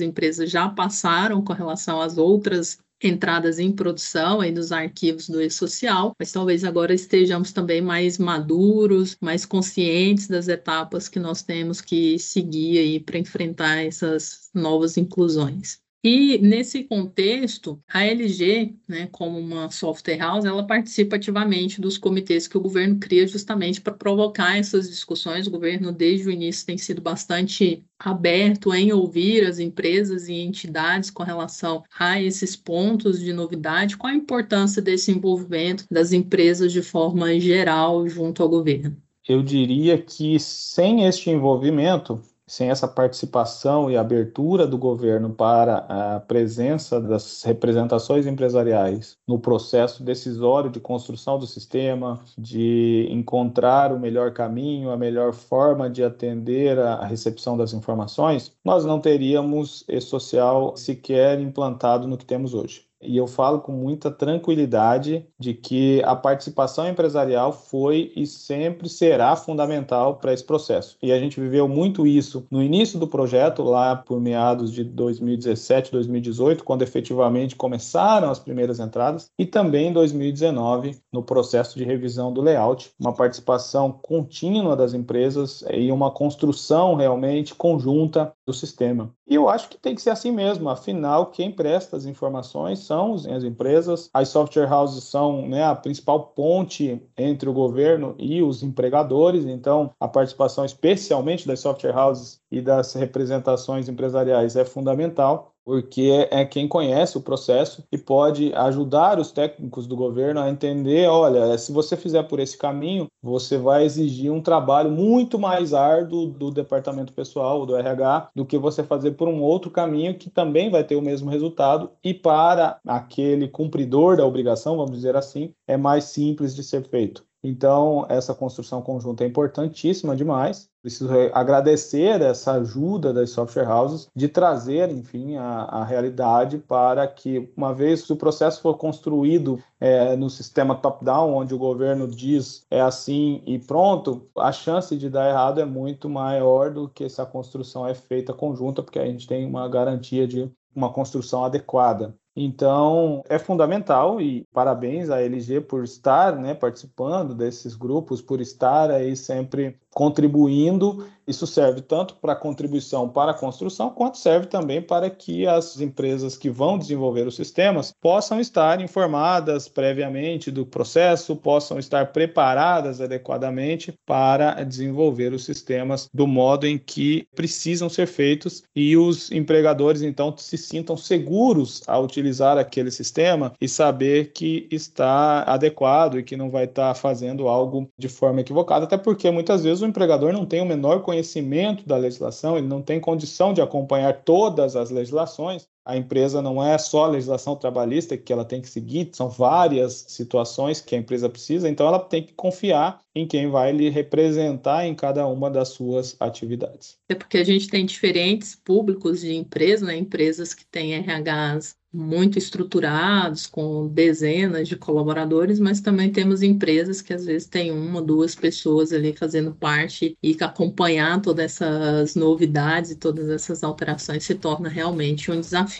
empresas 0.00 0.48
já 0.48 0.68
passaram 0.68 1.42
com 1.42 1.52
relação 1.52 2.00
às 2.00 2.16
outras 2.16 2.78
entradas 3.06 3.58
em 3.58 3.70
produção 3.72 4.40
aí 4.40 4.52
dos 4.52 4.72
arquivos 4.72 5.28
do 5.28 5.40
e-social, 5.40 6.14
mas 6.18 6.32
talvez 6.32 6.64
agora 6.64 6.94
estejamos 6.94 7.52
também 7.52 7.80
mais 7.82 8.18
maduros, 8.18 9.16
mais 9.20 9.44
conscientes 9.46 10.28
das 10.28 10.48
etapas 10.48 11.08
que 11.08 11.20
nós 11.20 11.42
temos 11.42 11.80
que 11.80 12.18
seguir 12.18 12.78
aí 12.78 13.00
para 13.00 13.18
enfrentar 13.18 13.84
essas 13.84 14.50
novas 14.54 14.96
inclusões. 14.96 15.83
E 16.06 16.36
nesse 16.36 16.84
contexto, 16.84 17.82
a 17.88 18.04
LG, 18.04 18.74
né, 18.86 19.08
como 19.10 19.38
uma 19.38 19.70
software 19.70 20.18
house, 20.18 20.44
ela 20.44 20.66
participa 20.66 21.16
ativamente 21.16 21.80
dos 21.80 21.96
comitês 21.96 22.46
que 22.46 22.58
o 22.58 22.60
governo 22.60 22.98
cria 23.00 23.26
justamente 23.26 23.80
para 23.80 23.94
provocar 23.94 24.58
essas 24.58 24.90
discussões. 24.90 25.46
O 25.46 25.50
governo, 25.50 25.90
desde 25.90 26.28
o 26.28 26.30
início, 26.30 26.66
tem 26.66 26.76
sido 26.76 27.00
bastante 27.00 27.82
aberto 27.98 28.74
em 28.74 28.92
ouvir 28.92 29.46
as 29.46 29.58
empresas 29.58 30.28
e 30.28 30.34
entidades 30.34 31.08
com 31.08 31.22
relação 31.22 31.82
a 31.98 32.20
esses 32.20 32.54
pontos 32.54 33.18
de 33.18 33.32
novidade. 33.32 33.96
Qual 33.96 34.12
a 34.12 34.16
importância 34.16 34.82
desse 34.82 35.10
envolvimento 35.10 35.86
das 35.90 36.12
empresas 36.12 36.70
de 36.70 36.82
forma 36.82 37.40
geral 37.40 38.06
junto 38.06 38.42
ao 38.42 38.48
governo? 38.50 38.94
Eu 39.26 39.42
diria 39.42 39.96
que 39.96 40.38
sem 40.38 41.06
este 41.06 41.30
envolvimento, 41.30 42.20
sem 42.46 42.68
essa 42.70 42.86
participação 42.86 43.90
e 43.90 43.96
abertura 43.96 44.66
do 44.66 44.76
governo 44.76 45.30
para 45.30 45.78
a 45.88 46.20
presença 46.20 47.00
das 47.00 47.42
representações 47.42 48.26
empresariais 48.26 49.16
no 49.26 49.38
processo 49.38 50.02
decisório 50.02 50.70
de 50.70 50.80
construção 50.80 51.38
do 51.38 51.46
sistema, 51.46 52.20
de 52.36 53.08
encontrar 53.10 53.92
o 53.92 53.98
melhor 53.98 54.32
caminho, 54.32 54.90
a 54.90 54.96
melhor 54.96 55.32
forma 55.32 55.88
de 55.88 56.04
atender 56.04 56.78
a 56.78 57.04
recepção 57.04 57.56
das 57.56 57.72
informações, 57.72 58.52
nós 58.64 58.84
não 58.84 59.00
teríamos 59.00 59.84
e 59.88 60.00
social 60.00 60.76
sequer 60.76 61.40
implantado 61.40 62.06
no 62.06 62.18
que 62.18 62.24
temos 62.24 62.52
hoje 62.54 62.84
e 63.04 63.16
eu 63.16 63.26
falo 63.26 63.60
com 63.60 63.72
muita 63.72 64.10
tranquilidade 64.10 65.26
de 65.38 65.54
que 65.54 66.02
a 66.04 66.14
participação 66.14 66.88
empresarial 66.88 67.52
foi 67.52 68.12
e 68.16 68.26
sempre 68.26 68.88
será 68.88 69.36
fundamental 69.36 70.16
para 70.16 70.32
esse 70.32 70.44
processo. 70.44 70.96
E 71.02 71.12
a 71.12 71.18
gente 71.18 71.40
viveu 71.40 71.68
muito 71.68 72.06
isso 72.06 72.46
no 72.50 72.62
início 72.62 72.98
do 72.98 73.06
projeto, 73.06 73.62
lá 73.62 73.96
por 73.96 74.20
meados 74.20 74.72
de 74.72 74.84
2017, 74.84 75.92
2018, 75.92 76.64
quando 76.64 76.82
efetivamente 76.82 77.56
começaram 77.56 78.30
as 78.30 78.38
primeiras 78.38 78.80
entradas, 78.80 79.30
e 79.38 79.46
também 79.46 79.88
em 79.88 79.92
2019, 79.92 80.96
no 81.12 81.22
processo 81.22 81.76
de 81.78 81.84
revisão 81.84 82.32
do 82.32 82.40
layout, 82.40 82.90
uma 82.98 83.12
participação 83.12 83.92
contínua 83.92 84.76
das 84.76 84.94
empresas 84.94 85.64
e 85.72 85.90
uma 85.90 86.10
construção 86.10 86.94
realmente 86.94 87.54
conjunta 87.54 88.32
do 88.46 88.52
sistema. 88.52 89.10
E 89.26 89.34
eu 89.34 89.48
acho 89.48 89.68
que 89.68 89.78
tem 89.78 89.94
que 89.94 90.02
ser 90.02 90.10
assim 90.10 90.30
mesmo, 90.30 90.68
afinal, 90.68 91.26
quem 91.26 91.50
presta 91.50 91.96
as 91.96 92.04
informações 92.04 92.80
são 92.80 92.93
as 92.94 93.44
empresas, 93.44 94.10
as 94.12 94.28
software 94.28 94.70
houses 94.70 95.04
são 95.04 95.48
né, 95.48 95.64
a 95.64 95.74
principal 95.74 96.28
ponte 96.28 97.00
entre 97.16 97.48
o 97.48 97.52
governo 97.52 98.14
e 98.18 98.42
os 98.42 98.62
empregadores, 98.62 99.44
então 99.46 99.90
a 100.00 100.08
participação 100.08 100.64
especialmente 100.64 101.46
das 101.46 101.60
software 101.60 101.96
houses 101.96 102.40
e 102.50 102.60
das 102.60 102.94
representações 102.94 103.88
empresariais 103.88 104.56
é 104.56 104.64
fundamental 104.64 105.53
porque 105.64 106.28
é 106.30 106.44
quem 106.44 106.68
conhece 106.68 107.16
o 107.16 107.22
processo 107.22 107.82
e 107.90 107.96
pode 107.96 108.52
ajudar 108.54 109.18
os 109.18 109.32
técnicos 109.32 109.86
do 109.86 109.96
governo 109.96 110.40
a 110.40 110.50
entender, 110.50 111.08
olha, 111.08 111.56
se 111.56 111.72
você 111.72 111.96
fizer 111.96 112.22
por 112.24 112.38
esse 112.38 112.56
caminho, 112.56 113.06
você 113.22 113.56
vai 113.56 113.84
exigir 113.84 114.30
um 114.30 114.42
trabalho 114.42 114.90
muito 114.90 115.38
mais 115.38 115.72
árduo 115.72 116.26
do 116.26 116.50
departamento 116.50 117.12
pessoal, 117.12 117.64
do 117.64 117.76
RH, 117.76 118.30
do 118.34 118.44
que 118.44 118.58
você 118.58 118.82
fazer 118.82 119.12
por 119.12 119.28
um 119.28 119.40
outro 119.42 119.70
caminho 119.70 120.18
que 120.18 120.28
também 120.28 120.70
vai 120.70 120.84
ter 120.84 120.96
o 120.96 121.02
mesmo 121.02 121.30
resultado 121.30 121.90
e 122.02 122.12
para 122.12 122.78
aquele 122.86 123.48
cumpridor 123.48 124.16
da 124.16 124.26
obrigação, 124.26 124.76
vamos 124.76 124.92
dizer 124.96 125.16
assim, 125.16 125.54
é 125.66 125.76
mais 125.76 126.04
simples 126.04 126.54
de 126.54 126.62
ser 126.62 126.82
feito. 126.88 127.24
Então, 127.44 128.06
essa 128.08 128.34
construção 128.34 128.80
conjunta 128.80 129.22
é 129.22 129.26
importantíssima 129.26 130.16
demais. 130.16 130.66
Preciso 130.80 131.10
agradecer 131.34 132.22
essa 132.22 132.52
ajuda 132.52 133.12
das 133.12 133.30
software 133.30 133.68
houses 133.68 134.08
de 134.16 134.28
trazer, 134.28 134.90
enfim, 134.90 135.36
a, 135.36 135.64
a 135.64 135.84
realidade 135.84 136.56
para 136.56 137.06
que, 137.06 137.52
uma 137.54 137.74
vez 137.74 138.08
o 138.08 138.16
processo 138.16 138.62
for 138.62 138.78
construído 138.78 139.62
é, 139.78 140.16
no 140.16 140.30
sistema 140.30 140.74
top-down, 140.74 141.34
onde 141.34 141.54
o 141.54 141.58
governo 141.58 142.08
diz 142.08 142.66
é 142.70 142.80
assim 142.80 143.42
e 143.46 143.58
pronto, 143.58 144.26
a 144.38 144.50
chance 144.50 144.96
de 144.96 145.10
dar 145.10 145.28
errado 145.28 145.60
é 145.60 145.66
muito 145.66 146.08
maior 146.08 146.70
do 146.70 146.88
que 146.88 147.08
se 147.10 147.20
a 147.20 147.26
construção 147.26 147.86
é 147.86 147.94
feita 147.94 148.32
conjunta, 148.32 148.82
porque 148.82 148.98
a 148.98 149.06
gente 149.06 149.26
tem 149.26 149.44
uma 149.46 149.68
garantia 149.68 150.26
de 150.26 150.50
uma 150.74 150.90
construção 150.90 151.44
adequada. 151.44 152.14
Então, 152.36 153.22
é 153.28 153.38
fundamental 153.38 154.20
e 154.20 154.44
parabéns 154.52 155.08
à 155.08 155.20
LG 155.20 155.60
por 155.60 155.84
estar 155.84 156.36
né, 156.36 156.52
participando 156.52 157.32
desses 157.34 157.76
grupos, 157.76 158.20
por 158.20 158.40
estar 158.40 158.90
aí 158.90 159.16
sempre 159.16 159.78
contribuindo. 159.94 161.06
Isso 161.26 161.46
serve 161.46 161.80
tanto 161.80 162.16
para 162.16 162.36
contribuição 162.36 163.08
para 163.08 163.30
a 163.30 163.34
construção, 163.34 163.88
quanto 163.88 164.18
serve 164.18 164.46
também 164.46 164.82
para 164.82 165.08
que 165.08 165.46
as 165.46 165.80
empresas 165.80 166.36
que 166.36 166.50
vão 166.50 166.76
desenvolver 166.76 167.26
os 167.26 167.34
sistemas 167.34 167.94
possam 167.98 168.38
estar 168.38 168.78
informadas 168.82 169.66
previamente 169.66 170.50
do 170.50 170.66
processo, 170.66 171.34
possam 171.34 171.78
estar 171.78 172.12
preparadas 172.12 173.00
adequadamente 173.00 173.94
para 174.04 174.62
desenvolver 174.64 175.32
os 175.32 175.46
sistemas 175.46 176.10
do 176.12 176.26
modo 176.26 176.66
em 176.66 176.76
que 176.76 177.26
precisam 177.34 177.88
ser 177.88 178.06
feitos 178.06 178.62
e 178.76 178.94
os 178.94 179.32
empregadores 179.32 180.02
então 180.02 180.34
se 180.36 180.58
sintam 180.58 180.94
seguros 180.94 181.82
a 181.86 181.98
utilizar 181.98 182.58
aquele 182.58 182.90
sistema 182.90 183.54
e 183.58 183.66
saber 183.66 184.32
que 184.32 184.68
está 184.70 185.42
adequado 185.44 186.18
e 186.18 186.22
que 186.22 186.36
não 186.36 186.50
vai 186.50 186.64
estar 186.64 186.94
fazendo 186.94 187.48
algo 187.48 187.88
de 187.96 188.08
forma 188.08 188.42
equivocada, 188.42 188.84
até 188.84 188.98
porque 188.98 189.30
muitas 189.30 189.64
vezes 189.64 189.83
o 189.84 189.88
empregador 189.88 190.32
não 190.32 190.46
tem 190.46 190.60
o 190.60 190.66
menor 190.66 191.02
conhecimento 191.02 191.86
da 191.86 191.96
legislação, 191.96 192.56
ele 192.56 192.66
não 192.66 192.82
tem 192.82 193.00
condição 193.00 193.52
de 193.52 193.60
acompanhar 193.60 194.22
todas 194.24 194.76
as 194.76 194.90
legislações. 194.90 195.68
A 195.84 195.96
empresa 195.96 196.40
não 196.40 196.62
é 196.64 196.78
só 196.78 197.04
a 197.04 197.08
legislação 197.08 197.56
trabalhista 197.56 198.16
que 198.16 198.32
ela 198.32 198.44
tem 198.44 198.60
que 198.60 198.68
seguir, 198.68 199.10
são 199.12 199.28
várias 199.28 200.06
situações 200.08 200.80
que 200.80 200.94
a 200.94 200.98
empresa 200.98 201.28
precisa, 201.28 201.68
então 201.68 201.86
ela 201.86 201.98
tem 201.98 202.22
que 202.22 202.32
confiar 202.32 203.00
em 203.14 203.26
quem 203.26 203.50
vai 203.50 203.70
lhe 203.70 203.90
representar 203.90 204.86
em 204.86 204.94
cada 204.94 205.26
uma 205.26 205.50
das 205.50 205.68
suas 205.68 206.16
atividades. 206.18 206.98
É 207.08 207.14
porque 207.14 207.38
a 207.38 207.44
gente 207.44 207.68
tem 207.68 207.84
diferentes 207.84 208.56
públicos 208.56 209.20
de 209.20 209.34
empresas, 209.34 209.86
né? 209.86 209.96
empresas 209.96 210.54
que 210.54 210.64
têm 210.64 210.94
RHs 210.94 211.76
muito 211.94 212.36
estruturados, 212.38 213.46
com 213.46 213.86
dezenas 213.86 214.66
de 214.66 214.76
colaboradores, 214.76 215.60
mas 215.60 215.80
também 215.80 216.10
temos 216.10 216.42
empresas 216.42 217.00
que 217.00 217.12
às 217.14 217.24
vezes 217.24 217.46
têm 217.46 217.70
uma, 217.70 218.02
duas 218.02 218.34
pessoas 218.34 218.92
ali 218.92 219.12
fazendo 219.16 219.54
parte 219.54 220.18
e 220.20 220.36
acompanhar 220.40 221.22
todas 221.22 221.44
essas 221.44 222.16
novidades 222.16 222.90
e 222.90 222.96
todas 222.96 223.28
essas 223.28 223.62
alterações 223.62 224.24
se 224.24 224.34
torna 224.34 224.68
realmente 224.68 225.30
um 225.30 225.40
desafio. 225.40 225.73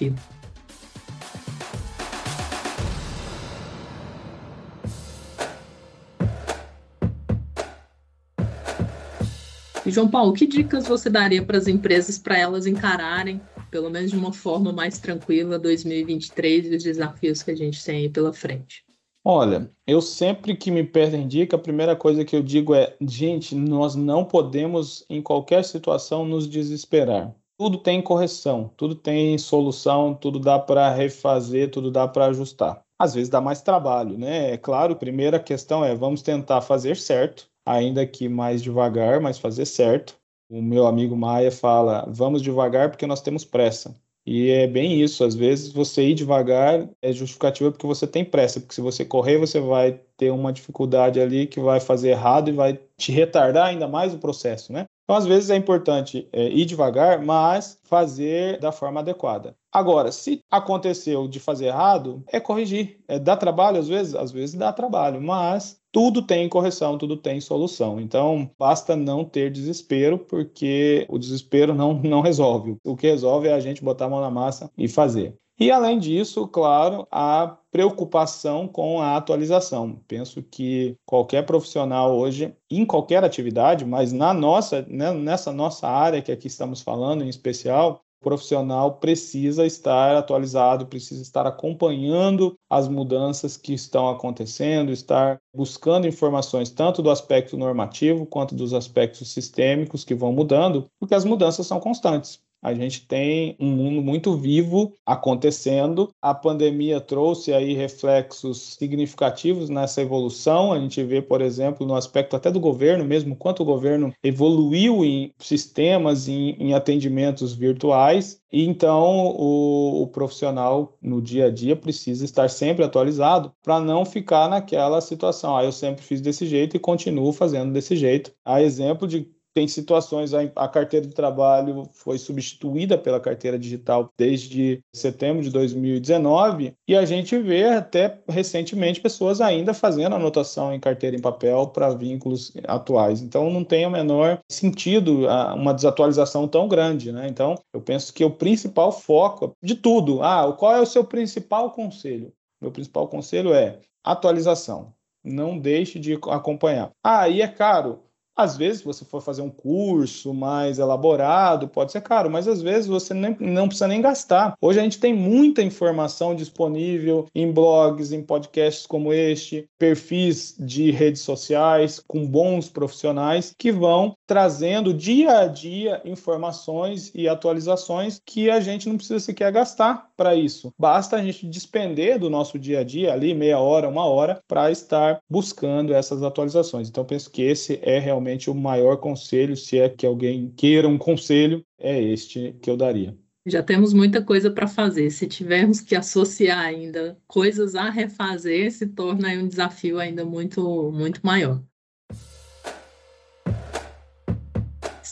E 9.87 9.91
João 9.91 10.09
Paulo, 10.09 10.33
que 10.33 10.47
dicas 10.47 10.89
você 10.89 11.11
daria 11.11 11.45
para 11.45 11.59
as 11.59 11.69
empresas 11.69 12.19
para 12.19 12.39
elas 12.39 12.67
encararem, 12.67 13.41
pelo 13.71 13.91
menos 13.91 14.11
de 14.11 14.17
uma 14.17 14.33
forma 14.33 14.73
mais 14.73 14.99
tranquila, 14.99 15.59
2023 15.59 16.67
e 16.67 16.77
os 16.77 16.83
desafios 16.83 17.43
que 17.43 17.51
a 17.51 17.57
gente 17.57 17.85
tem 17.85 17.99
aí 17.99 18.09
pela 18.09 18.33
frente? 18.33 18.83
Olha, 19.23 19.71
eu 19.87 20.01
sempre 20.01 20.57
que 20.57 20.71
me 20.71 20.85
pedem 20.85 21.29
dica, 21.29 21.57
a 21.57 21.59
primeira 21.59 21.95
coisa 21.95 22.25
que 22.25 22.35
eu 22.35 22.43
digo 22.43 22.75
é: 22.75 22.97
gente, 23.01 23.55
nós 23.55 23.95
não 23.95 24.25
podemos, 24.25 25.05
em 25.09 25.21
qualquer 25.21 25.65
situação, 25.65 26.27
nos 26.27 26.49
desesperar. 26.49 27.35
Tudo 27.57 27.79
tem 27.79 28.03
correção, 28.03 28.71
tudo 28.77 28.95
tem 28.97 29.39
solução, 29.39 30.13
tudo 30.15 30.41
dá 30.41 30.59
para 30.59 30.91
refazer, 30.91 31.71
tudo 31.71 31.91
dá 31.91 32.07
para 32.09 32.27
ajustar. 32.27 32.83
Às 32.99 33.15
vezes 33.15 33.29
dá 33.29 33.41
mais 33.41 33.63
trabalho, 33.63 34.19
né? 34.19 34.53
É 34.53 34.57
claro, 34.57 34.97
primeira 34.97 35.39
questão 35.39 35.85
é: 35.85 35.95
vamos 35.95 36.23
tentar 36.23 36.61
fazer 36.61 36.97
certo, 36.97 37.49
ainda 37.65 38.05
que 38.07 38.29
mais 38.29 38.63
devagar, 38.63 39.21
mas 39.21 39.39
fazer 39.39 39.67
certo. 39.67 40.17
O 40.51 40.61
meu 40.61 40.87
amigo 40.87 41.17
Maia 41.17 41.51
fala: 41.53 42.05
vamos 42.09 42.43
devagar 42.43 42.91
porque 42.91 43.07
nós 43.07 43.21
temos 43.21 43.45
pressa. 43.45 43.95
E 44.27 44.51
é 44.51 44.67
bem 44.67 45.01
isso, 45.03 45.23
às 45.23 45.35
vezes 45.35 45.71
você 45.71 46.03
ir 46.09 46.15
devagar 46.15 46.89
é 47.03 47.13
justificativa 47.13 47.71
porque 47.71 47.87
você 47.87 48.07
tem 48.07 48.25
pressa, 48.25 48.59
porque 48.59 48.75
se 48.75 48.81
você 48.81 49.05
correr, 49.05 49.39
você 49.39 49.61
vai 49.61 50.01
ter 50.17 50.31
uma 50.31 50.53
dificuldade 50.53 51.21
ali 51.21 51.47
que 51.47 51.61
vai 51.61 51.79
fazer 51.79 52.11
errado 52.11 52.49
e 52.49 52.53
vai 52.53 52.81
te 52.97 53.13
retardar 53.13 53.67
ainda 53.67 53.87
mais 53.87 54.15
o 54.15 54.19
processo, 54.19 54.73
né? 54.73 54.87
Então, 55.05 55.17
às 55.17 55.27
vezes 55.27 55.51
é 55.51 55.57
importante 55.57 56.27
é, 56.33 56.49
ir 56.49 56.65
devagar, 56.65 57.23
mas 57.23 57.79
fazer 57.85 58.59
da 58.59 58.73
forma 58.73 59.01
adequada. 59.01 59.55
Agora, 59.71 60.11
se 60.11 60.41
aconteceu 60.51 61.29
de 61.29 61.39
fazer 61.39 61.67
errado, 61.67 62.23
é 62.29 62.41
corrigir. 62.41 62.99
É, 63.07 63.19
dá 63.19 63.37
trabalho 63.37 63.79
às 63.79 63.89
vezes? 63.89 64.15
Às 64.15 64.33
vezes 64.33 64.55
dá 64.55 64.73
trabalho, 64.73 65.21
mas 65.21 65.79
tudo 65.93 66.23
tem 66.23 66.49
correção, 66.49 66.97
tudo 66.97 67.17
tem 67.17 67.41
solução. 67.41 68.01
Então, 68.01 68.51
basta 68.59 68.97
não 68.97 69.25
ter 69.25 69.51
desespero, 69.51 70.19
porque 70.19 71.07
o 71.09 71.19
desespero 71.19 71.75
não, 71.75 71.95
não 72.03 72.21
resolve. 72.21 72.77
O 72.83 72.97
que 72.97 73.07
resolve 73.07 73.49
é 73.49 73.53
a 73.53 73.61
gente 73.61 73.85
botar 73.85 74.07
a 74.07 74.09
mão 74.09 74.21
na 74.21 74.31
massa 74.31 74.71
e 74.79 74.89
fazer. 74.89 75.37
E 75.59 75.71
além 75.71 76.01
disso, 76.01 76.49
claro, 76.49 77.07
a 77.13 77.57
preocupação 77.71 78.67
com 78.67 79.01
a 79.01 79.17
atualização. 79.17 80.01
Penso 80.09 80.43
que 80.43 80.97
qualquer 81.07 81.47
profissional 81.47 82.17
hoje, 82.17 82.53
em 82.69 82.85
qualquer 82.85 83.23
atividade, 83.23 83.85
mas 83.85 84.13
na 84.13 84.35
nossa, 84.35 84.83
né, 84.89 85.13
nessa 85.13 85.53
nossa 85.53 85.87
área 85.89 86.21
que 86.21 86.33
aqui 86.33 86.49
estamos 86.49 86.81
falando 86.81 87.23
em 87.23 87.29
especial, 87.29 88.03
o 88.21 88.25
profissional 88.25 88.97
precisa 88.97 89.65
estar 89.65 90.17
atualizado, 90.17 90.87
precisa 90.87 91.23
estar 91.23 91.47
acompanhando 91.47 92.57
as 92.69 92.89
mudanças 92.89 93.57
que 93.57 93.75
estão 93.75 94.09
acontecendo, 94.09 94.91
estar 94.91 95.39
buscando 95.55 96.09
informações 96.09 96.71
tanto 96.71 97.01
do 97.01 97.11
aspecto 97.11 97.57
normativo 97.57 98.27
quanto 98.27 98.57
dos 98.57 98.75
aspectos 98.75 99.33
sistêmicos 99.33 100.05
que 100.05 100.15
vão 100.17 100.33
mudando, 100.33 100.87
porque 100.99 101.15
as 101.15 101.25
mudanças 101.25 101.67
são 101.67 101.79
constantes 101.79 102.44
a 102.65 102.73
gente 102.73 103.07
tem 103.07 103.55
um 103.61 103.71
mundo 103.71 104.01
muito 104.01 104.35
vivo 104.39 104.95
acontecendo. 105.05 106.09
A 106.23 106.35
pandemia 106.35 106.99
trouxe 106.99 107.53
aí 107.53 107.75
reflexos 107.75 108.77
significativos 108.79 109.69
nessa 109.69 110.01
evolução. 110.01 110.73
A 110.73 110.81
gente 110.81 111.05
vê, 111.05 111.21
por 111.21 111.43
exemplo, 111.43 111.87
no 111.87 111.95
aspecto 111.95 112.35
até 112.35 112.51
do 112.51 112.59
governo 112.59 113.05
mesmo, 113.05 113.37
quanto 113.37 113.63
o 113.63 113.67
governo 113.67 114.15
evoluiu 114.23 115.05
em 115.05 115.31
sistemas, 115.39 116.27
em, 116.27 116.53
em 116.53 116.73
atendimentos 116.73 117.53
virtuais. 117.53 118.41
E 118.51 118.65
então 118.65 119.35
o, 119.37 120.03
o 120.03 120.07
profissional 120.07 120.97
no 121.03 121.21
dia 121.21 121.47
a 121.47 121.51
dia 121.51 121.77
precisa 121.77 122.25
estar 122.25 122.49
sempre 122.49 122.83
atualizado 122.83 123.53
para 123.63 123.79
não 123.79 124.07
ficar 124.07 124.49
naquela 124.49 125.03
situação. 125.03 125.55
Ah, 125.55 125.65
eu 125.65 125.73
sempre 125.73 126.03
fiz 126.03 126.19
desse 126.19 126.47
jeito 126.47 126.77
e 126.77 126.81
continuo 126.81 127.31
fazendo 127.31 127.75
desse 127.75 127.95
jeito. 127.95 128.33
A 128.43 128.63
exemplo 128.63 129.07
de 129.07 129.29
tem 129.55 129.69
situações, 129.69 130.35
a, 130.35 130.69
carteira 130.69 131.07
de 131.07 131.15
trabalho 131.15 131.89
foi 131.93 132.19
substituída 132.19 132.99
pela 132.99 133.21
carteira 133.21 133.57
digital 133.57 134.11
desde 134.19 134.81
setembro 134.93 135.45
de 135.45 135.51
2019 135.51 136.75
e 136.89 136.97
a 136.97 137.05
gente 137.05 137.39
vê 137.39 137.65
até 137.65 138.19
recentemente 138.29 139.01
pessoas 139.01 139.41
ainda 139.41 139.73
fazendo 139.73 140.17
anotação 140.17 140.75
em 140.75 140.81
carteira 140.81 141.17
em 141.17 141.21
papel 141.21 141.69
para 141.69 141.95
vínculos 141.95 142.53
atuais. 142.67 143.23
Então 143.23 143.49
não 143.49 143.63
tem 143.63 143.87
o 143.87 143.91
menor 143.91 144.41
sentido 144.51 145.27
uma 145.55 145.73
desatualização 145.73 146.49
tão 146.49 146.67
grande, 146.67 147.13
né? 147.13 147.29
Então 147.29 147.55
eu 147.73 147.81
penso 147.81 148.13
que 148.13 148.25
o 148.25 148.31
principal 148.31 148.91
foco 148.91 149.53
de 149.63 149.77
tudo, 149.77 150.21
ah, 150.23 150.53
qual 150.59 150.75
é 150.75 150.81
o 150.81 150.87
seu 150.87 151.05
principal 151.05 151.71
conselho? 151.71 152.33
Meu 152.61 152.73
principal 152.73 153.07
conselho 153.07 153.55
é 153.55 153.79
atualização. 154.03 154.93
Não 155.23 155.59
deixe 155.59 155.99
de 155.99 156.15
acompanhar. 156.15 156.91
Ah, 157.03 157.29
e 157.29 157.41
é 157.41 157.49
caro. 157.49 158.03
Às 158.37 158.57
vezes, 158.57 158.79
se 158.79 158.85
você 158.85 159.05
for 159.05 159.21
fazer 159.21 159.43
um 159.43 159.51
curso 159.51 160.35
mais 160.35 160.81
elaborado, 160.81 161.69
pode 161.69 161.93
ser 161.93 162.01
caro, 162.01 162.29
mas 162.29 162.49
às 162.49 162.61
vezes 162.61 162.89
você 162.89 163.15
nem, 163.15 163.37
não 163.39 163.69
precisa 163.69 163.87
nem 163.87 164.01
gastar. 164.01 164.55
Hoje 164.61 164.81
a 164.81 164.83
gente 164.83 164.99
tem 164.99 165.15
muita 165.15 165.63
informação 165.63 166.35
disponível 166.35 167.27
em 167.33 167.53
blogs, 167.53 168.11
em 168.11 168.23
podcasts 168.23 168.87
como 168.87 169.13
este, 169.13 169.69
perfis 169.79 170.57
de 170.59 170.91
redes 170.91 171.23
sociais 171.23 172.03
com 172.05 172.27
bons 172.27 172.69
profissionais 172.69 173.55
que 173.57 173.71
vão 173.71 174.17
trazendo 174.27 174.93
dia 174.93 175.39
a 175.39 175.47
dia 175.47 176.03
informações 176.05 177.13
e 177.15 177.29
atualizações 177.29 178.21
que 178.25 178.51
a 178.51 178.59
gente 178.59 178.89
não 178.89 178.97
precisa 178.97 179.21
sequer 179.21 179.53
gastar 179.53 180.09
para 180.17 180.35
isso. 180.35 180.73
Basta 180.77 181.17
a 181.17 181.23
gente 181.23 181.47
despender 181.47 182.19
do 182.19 182.29
nosso 182.29 182.59
dia 182.59 182.81
a 182.81 182.85
dia 182.85 183.13
ali 183.13 183.33
meia 183.33 183.61
hora, 183.61 183.89
uma 183.89 184.07
hora 184.07 184.41
para 184.49 184.71
estar 184.73 185.21
buscando 185.31 185.95
essas 185.95 186.23
atualizações. 186.23 186.89
Então 186.89 187.05
penso 187.05 187.31
que 187.31 187.43
esse 187.43 187.79
é 187.83 187.99
realmente 187.99 188.24
realmente 188.25 188.49
o 188.51 188.55
maior 188.55 188.97
conselho, 188.97 189.57
se 189.57 189.79
é 189.79 189.89
que 189.89 190.07
alguém 190.07 190.51
queira 190.57 190.89
um 190.89 190.97
conselho, 190.97 191.65
é 191.79 192.03
este 192.03 192.57
que 192.63 192.71
eu 192.71 192.77
daria. 192.77 193.17
Já 193.47 193.63
temos 193.63 193.93
muita 193.93 194.25
coisa 194.25 194.51
para 194.51 194.67
fazer. 194.67 195.11
Se 195.11 195.27
tivermos 195.27 195.81
que 195.81 195.95
associar 195.95 196.59
ainda 196.59 197.19
coisas 197.27 197.75
a 197.75 197.91
refazer, 197.91 198.73
se 198.73 198.87
torna 198.87 199.29
um 199.35 199.47
desafio 199.47 199.99
ainda 199.99 200.25
muito, 200.25 200.91
muito 200.91 201.21
maior. 201.23 201.63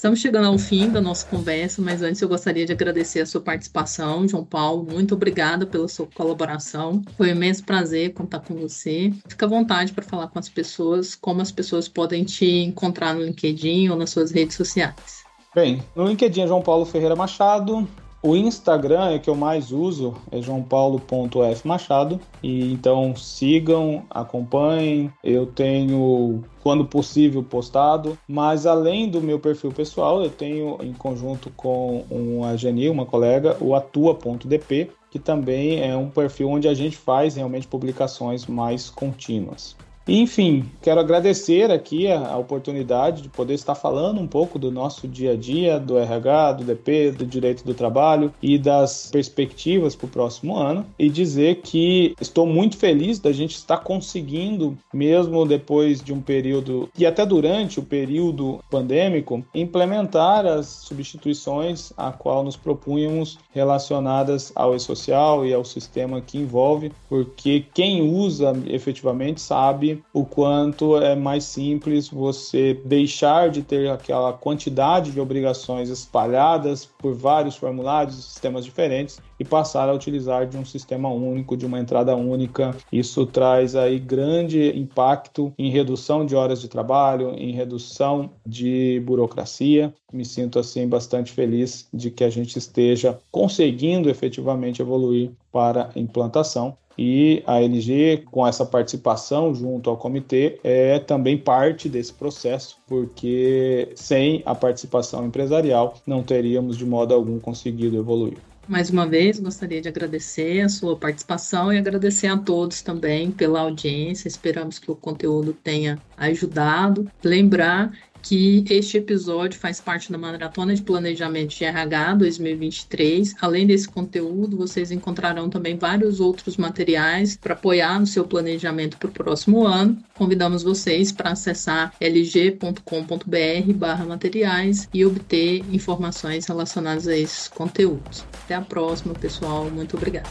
Estamos 0.02 0.18
chegando 0.18 0.48
ao 0.48 0.58
fim 0.58 0.90
da 0.90 1.00
nossa 1.00 1.24
conversa, 1.24 1.80
mas 1.80 2.02
antes 2.02 2.20
eu 2.20 2.28
gostaria 2.28 2.66
de 2.66 2.72
agradecer 2.72 3.20
a 3.20 3.26
sua 3.26 3.40
participação, 3.40 4.26
João 4.26 4.44
Paulo. 4.44 4.84
Muito 4.90 5.14
obrigada 5.14 5.64
pela 5.64 5.86
sua 5.86 6.08
colaboração. 6.12 7.00
Foi 7.16 7.28
um 7.28 7.36
imenso 7.36 7.62
prazer 7.62 8.12
contar 8.12 8.40
com 8.40 8.52
você. 8.56 9.12
Fica 9.28 9.46
à 9.46 9.48
vontade 9.48 9.92
para 9.92 10.02
falar 10.02 10.26
com 10.26 10.40
as 10.40 10.48
pessoas, 10.48 11.14
como 11.14 11.40
as 11.40 11.52
pessoas 11.52 11.86
podem 11.86 12.24
te 12.24 12.44
encontrar 12.44 13.14
no 13.14 13.22
LinkedIn 13.22 13.90
ou 13.90 13.96
nas 13.96 14.10
suas 14.10 14.32
redes 14.32 14.56
sociais. 14.56 15.22
Bem, 15.54 15.80
no 15.94 16.04
LinkedIn 16.04 16.40
é 16.40 16.46
João 16.48 16.62
Paulo 16.62 16.84
Ferreira 16.84 17.14
Machado, 17.14 17.86
o 18.22 18.36
Instagram 18.36 19.10
é 19.10 19.18
que 19.18 19.28
eu 19.28 19.34
mais 19.34 19.72
uso, 19.72 20.14
é 20.30 20.40
joaopaulo.fmachado. 20.40 22.20
E 22.42 22.72
então 22.72 23.16
sigam, 23.16 24.04
acompanhem. 24.08 25.12
Eu 25.24 25.44
tenho, 25.44 26.44
quando 26.62 26.84
possível, 26.84 27.42
postado. 27.42 28.16
Mas 28.28 28.64
além 28.64 29.10
do 29.10 29.20
meu 29.20 29.40
perfil 29.40 29.72
pessoal, 29.72 30.22
eu 30.22 30.30
tenho 30.30 30.78
em 30.82 30.92
conjunto 30.92 31.50
com 31.56 32.04
uma 32.08 32.56
Geni, 32.56 32.88
uma 32.88 33.04
colega, 33.04 33.56
o 33.60 33.74
atua.dp, 33.74 34.90
que 35.10 35.18
também 35.18 35.80
é 35.80 35.96
um 35.96 36.08
perfil 36.08 36.48
onde 36.50 36.68
a 36.68 36.74
gente 36.74 36.96
faz 36.96 37.34
realmente 37.34 37.66
publicações 37.66 38.46
mais 38.46 38.88
contínuas. 38.88 39.76
Enfim, 40.06 40.64
quero 40.82 40.98
agradecer 40.98 41.70
aqui 41.70 42.10
a, 42.10 42.36
oportunidade 42.36 43.22
de 43.22 43.28
poder 43.28 43.54
estar 43.54 43.76
falando 43.76 44.20
um 44.20 44.26
pouco 44.26 44.58
do 44.58 44.70
nosso 44.70 45.06
dia 45.06 45.32
a 45.32 45.36
dia, 45.36 45.78
do 45.78 45.96
RH, 45.96 46.52
do 46.54 46.64
DP, 46.64 47.12
do 47.12 47.24
direito 47.24 47.64
do 47.64 47.72
trabalho 47.72 48.34
e 48.42 48.58
das 48.58 49.10
perspectivas 49.12 49.94
para 49.94 50.06
o 50.06 50.10
próximo 50.10 50.56
ano 50.56 50.84
e 50.98 51.08
dizer 51.08 51.60
que 51.62 52.16
estou 52.20 52.46
muito 52.46 52.76
feliz 52.76 53.20
da 53.20 53.30
gente 53.30 53.54
estar 53.54 53.78
conseguindo, 53.78 54.76
mesmo 54.92 55.46
depois 55.46 56.02
de 56.02 56.12
um 56.12 56.20
período 56.20 56.88
e 56.98 57.06
até 57.06 57.24
durante 57.24 57.78
o 57.78 57.82
período 57.82 58.58
pandêmico, 58.68 59.44
implementar 59.54 60.44
as 60.46 60.66
substituições 60.66 61.92
a 61.96 62.10
qual 62.10 62.42
nos 62.42 62.56
propunhamos 62.56 63.38
relacionadas 63.52 64.50
ao 64.56 64.74
e-social 64.74 65.46
e 65.46 65.54
ao 65.54 65.64
sistema 65.64 66.20
que 66.20 66.38
envolve, 66.38 66.90
porque 67.08 67.64
quem 67.72 68.02
usa 68.02 68.52
efetivamente 68.66 69.40
sabe 69.40 69.91
o 70.12 70.24
quanto 70.24 70.96
é 70.96 71.16
mais 71.16 71.44
simples 71.44 72.08
você 72.08 72.80
deixar 72.84 73.50
de 73.50 73.62
ter 73.62 73.90
aquela 73.90 74.32
quantidade 74.32 75.10
de 75.10 75.20
obrigações 75.20 75.88
espalhadas 75.88 76.84
por 76.84 77.14
vários 77.14 77.56
formulários 77.56 78.18
e 78.18 78.22
sistemas 78.22 78.64
diferentes 78.64 79.20
e 79.38 79.44
passar 79.44 79.88
a 79.88 79.92
utilizar 79.92 80.46
de 80.46 80.56
um 80.56 80.64
sistema 80.64 81.08
único, 81.08 81.56
de 81.56 81.66
uma 81.66 81.80
entrada 81.80 82.14
única. 82.14 82.76
Isso 82.92 83.26
traz 83.26 83.74
aí 83.74 83.98
grande 83.98 84.78
impacto 84.78 85.52
em 85.58 85.70
redução 85.70 86.24
de 86.24 86.36
horas 86.36 86.60
de 86.60 86.68
trabalho, 86.68 87.34
em 87.36 87.52
redução 87.52 88.30
de 88.46 89.02
burocracia. 89.04 89.92
Me 90.12 90.24
sinto 90.24 90.58
assim 90.58 90.86
bastante 90.86 91.32
feliz 91.32 91.88
de 91.92 92.10
que 92.10 92.22
a 92.22 92.30
gente 92.30 92.56
esteja 92.56 93.18
conseguindo 93.30 94.08
efetivamente 94.08 94.80
evoluir 94.80 95.32
para 95.50 95.90
implantação 95.96 96.76
e 96.98 97.42
a 97.46 97.60
LG, 97.60 98.24
com 98.30 98.46
essa 98.46 98.64
participação 98.64 99.54
junto 99.54 99.90
ao 99.90 99.96
comitê, 99.96 100.58
é 100.62 100.98
também 100.98 101.36
parte 101.38 101.88
desse 101.88 102.12
processo, 102.12 102.76
porque 102.86 103.88
sem 103.94 104.42
a 104.44 104.54
participação 104.54 105.26
empresarial 105.26 105.94
não 106.06 106.22
teríamos 106.22 106.76
de 106.76 106.84
modo 106.84 107.14
algum 107.14 107.38
conseguido 107.38 107.96
evoluir. 107.96 108.38
Mais 108.68 108.90
uma 108.90 109.06
vez, 109.06 109.40
gostaria 109.40 109.80
de 109.80 109.88
agradecer 109.88 110.60
a 110.60 110.68
sua 110.68 110.96
participação 110.96 111.72
e 111.72 111.78
agradecer 111.78 112.28
a 112.28 112.38
todos 112.38 112.80
também 112.80 113.30
pela 113.30 113.60
audiência. 113.60 114.28
Esperamos 114.28 114.78
que 114.78 114.90
o 114.90 114.94
conteúdo 114.94 115.52
tenha 115.52 115.98
ajudado. 116.16 117.10
Lembrar 117.24 117.92
que 118.22 118.64
este 118.70 118.98
episódio 118.98 119.58
faz 119.58 119.80
parte 119.80 120.12
da 120.12 120.16
Maratona 120.16 120.72
de 120.74 120.82
Planejamento 120.82 121.56
de 121.56 121.64
RH 121.64 122.14
2023. 122.14 123.34
Além 123.40 123.66
desse 123.66 123.88
conteúdo, 123.88 124.56
vocês 124.56 124.92
encontrarão 124.92 125.50
também 125.50 125.76
vários 125.76 126.20
outros 126.20 126.56
materiais 126.56 127.36
para 127.36 127.54
apoiar 127.54 127.98
no 127.98 128.06
seu 128.06 128.24
planejamento 128.24 128.96
para 128.96 129.08
o 129.08 129.12
próximo 129.12 129.66
ano. 129.66 129.98
Convidamos 130.14 130.62
vocês 130.62 131.10
para 131.10 131.32
acessar 131.32 131.92
lg.com.br/materiais 132.00 134.88
e 134.94 135.04
obter 135.04 135.64
informações 135.74 136.46
relacionadas 136.46 137.08
a 137.08 137.16
esses 137.16 137.48
conteúdos. 137.48 138.24
Até 138.44 138.54
a 138.54 138.60
próxima, 138.60 139.14
pessoal. 139.14 139.68
Muito 139.70 139.96
obrigada. 139.96 140.30